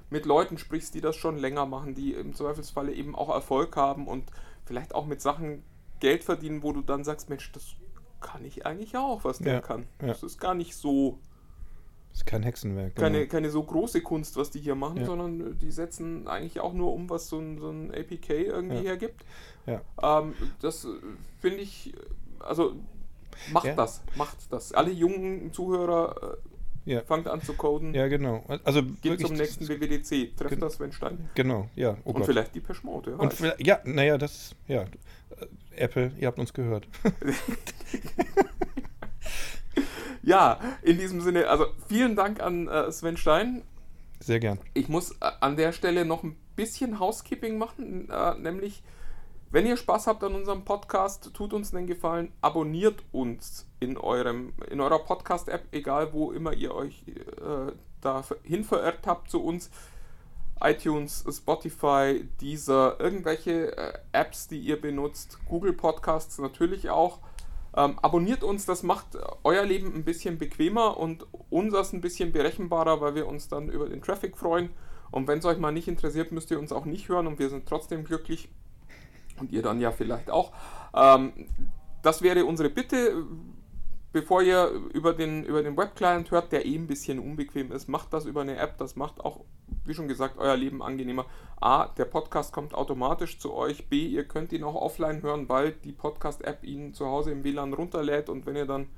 [0.08, 4.08] mit Leuten sprichst, die das schon länger machen, die im Zweifelsfalle eben auch Erfolg haben
[4.08, 4.24] und
[4.64, 5.62] vielleicht auch mit Sachen
[6.00, 7.76] Geld verdienen, wo du dann sagst, Mensch, das
[8.20, 9.86] kann ich eigentlich auch, was der ja, kann.
[10.00, 10.08] Ja.
[10.08, 11.18] Das ist gar nicht so.
[12.10, 12.96] Das ist kein Hexenwerk.
[12.96, 13.30] Keine, genau.
[13.30, 15.06] keine so große Kunst, was die hier machen, ja.
[15.06, 19.24] sondern die setzen eigentlich auch nur um, was so ein, so ein APK irgendwie hergibt.
[19.66, 19.80] Ja.
[20.02, 20.88] Ähm, das
[21.38, 21.94] finde ich,
[22.40, 22.74] also
[23.52, 24.72] macht das, macht das.
[24.72, 26.49] Alle jungen Zuhörer äh,
[26.84, 27.02] ja.
[27.02, 27.94] fangt an zu coden.
[27.94, 28.44] Ja, genau.
[28.64, 31.30] Also geht zum nächsten WWDC, trefft das Sven Stein.
[31.34, 31.96] Genau, ja.
[32.04, 33.16] Oh Und vielleicht die Peschmode.
[33.16, 34.84] Und ja, naja, das, ja.
[35.76, 36.86] Apple, ihr habt uns gehört.
[40.22, 43.62] ja, in diesem Sinne, also vielen Dank an äh, Sven Stein.
[44.20, 44.58] Sehr gern.
[44.74, 48.82] Ich muss äh, an der Stelle noch ein bisschen Housekeeping machen, äh, nämlich
[49.52, 54.52] wenn ihr Spaß habt an unserem Podcast, tut uns den Gefallen, abonniert uns in, eurem,
[54.70, 59.70] in eurer Podcast-App, egal wo immer ihr euch äh, dahin verirrt habt zu uns
[60.62, 67.18] iTunes, Spotify, Deezer, irgendwelche äh, Apps, die ihr benutzt, Google Podcasts natürlich auch.
[67.74, 73.00] Ähm, abonniert uns, das macht euer Leben ein bisschen bequemer und unseres ein bisschen berechenbarer,
[73.00, 74.70] weil wir uns dann über den Traffic freuen.
[75.10, 77.48] Und wenn es euch mal nicht interessiert, müsst ihr uns auch nicht hören und wir
[77.48, 78.48] sind trotzdem glücklich.
[79.40, 80.52] Und ihr dann ja vielleicht auch.
[80.94, 81.32] Ähm,
[82.02, 83.24] das wäre unsere Bitte
[84.12, 88.12] bevor ihr über den, über den Webclient hört, der eh ein bisschen unbequem ist, macht
[88.12, 88.78] das über eine App.
[88.78, 89.44] Das macht auch,
[89.84, 91.26] wie schon gesagt, euer Leben angenehmer.
[91.60, 93.88] A, der Podcast kommt automatisch zu euch.
[93.88, 97.72] B, ihr könnt ihn auch offline hören, weil die Podcast-App ihn zu Hause im WLAN
[97.72, 98.28] runterlädt.
[98.28, 98.88] Und wenn ihr dann,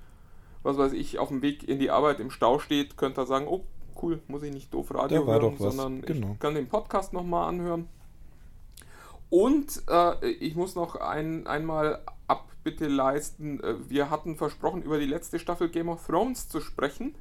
[0.62, 3.46] was weiß ich, auf dem Weg in die Arbeit im Stau steht, könnt ihr sagen,
[3.48, 3.64] oh,
[4.00, 6.32] cool, muss ich nicht doof Radio hören, sondern genau.
[6.32, 7.88] ich kann den Podcast nochmal anhören.
[9.32, 13.60] Und äh, ich muss noch ein, einmal Abbitte leisten.
[13.64, 17.14] Äh, wir hatten versprochen, über die letzte Staffel Game of Thrones zu sprechen.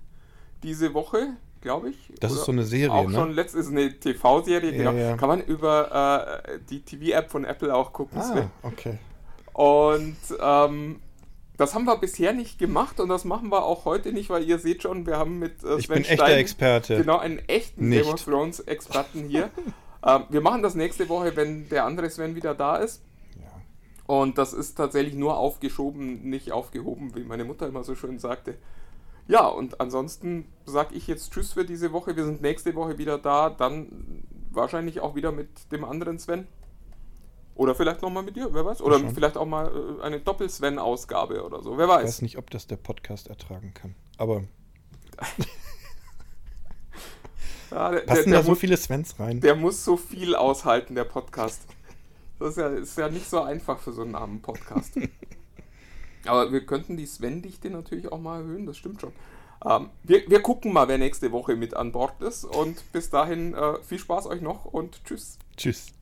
[0.62, 2.12] Diese Woche, glaube ich.
[2.20, 3.16] Das ist so eine Serie, auch ne?
[3.16, 4.92] schon letzt ist eine TV-Serie, ja, genau.
[4.92, 5.16] Ja.
[5.16, 8.20] Kann man über äh, die TV-App von Apple auch gucken.
[8.20, 8.98] Ah, okay.
[9.54, 11.00] Und ähm,
[11.56, 14.60] das haben wir bisher nicht gemacht und das machen wir auch heute nicht, weil ihr
[14.60, 16.98] seht schon, wir haben mit äh, Sven Ich bin Stein, echter Experte.
[16.98, 18.04] Genau, einen echten nicht.
[18.04, 19.50] Game of Thrones-Experten hier.
[20.06, 23.04] ähm, wir machen das nächste Woche, wenn der andere Sven wieder da ist.
[24.08, 28.58] Und das ist tatsächlich nur aufgeschoben, nicht aufgehoben, wie meine Mutter immer so schön sagte.
[29.28, 32.18] Ja, und ansonsten sage ich jetzt Tschüss für diese Woche.
[32.18, 33.50] Wir sind nächste Woche wieder da.
[33.50, 36.46] Dann wahrscheinlich auch wieder mit dem anderen Sven.
[37.56, 38.82] Oder vielleicht nochmal mit dir, wer weiß.
[38.82, 42.02] Oder vielleicht auch mal äh, eine Doppel-Sven-Ausgabe oder so, wer weiß.
[42.02, 43.96] Ich weiß nicht, ob das der Podcast ertragen kann.
[44.18, 44.44] Aber.
[47.72, 49.42] ja, der, Passen der, der da so muss, viele Svens rein?
[49.42, 51.62] Der muss so viel aushalten, der Podcast.
[52.40, 54.94] Das ist ja, ist ja nicht so einfach für so einen armen Podcast.
[56.26, 59.12] Aber wir könnten die Sven-Dichte natürlich auch mal erhöhen, das stimmt schon.
[59.66, 62.46] Ähm, wir, wir gucken mal, wer nächste Woche mit an Bord ist.
[62.46, 65.38] Und bis dahin äh, viel Spaß euch noch und tschüss.
[65.58, 65.94] Tschüss.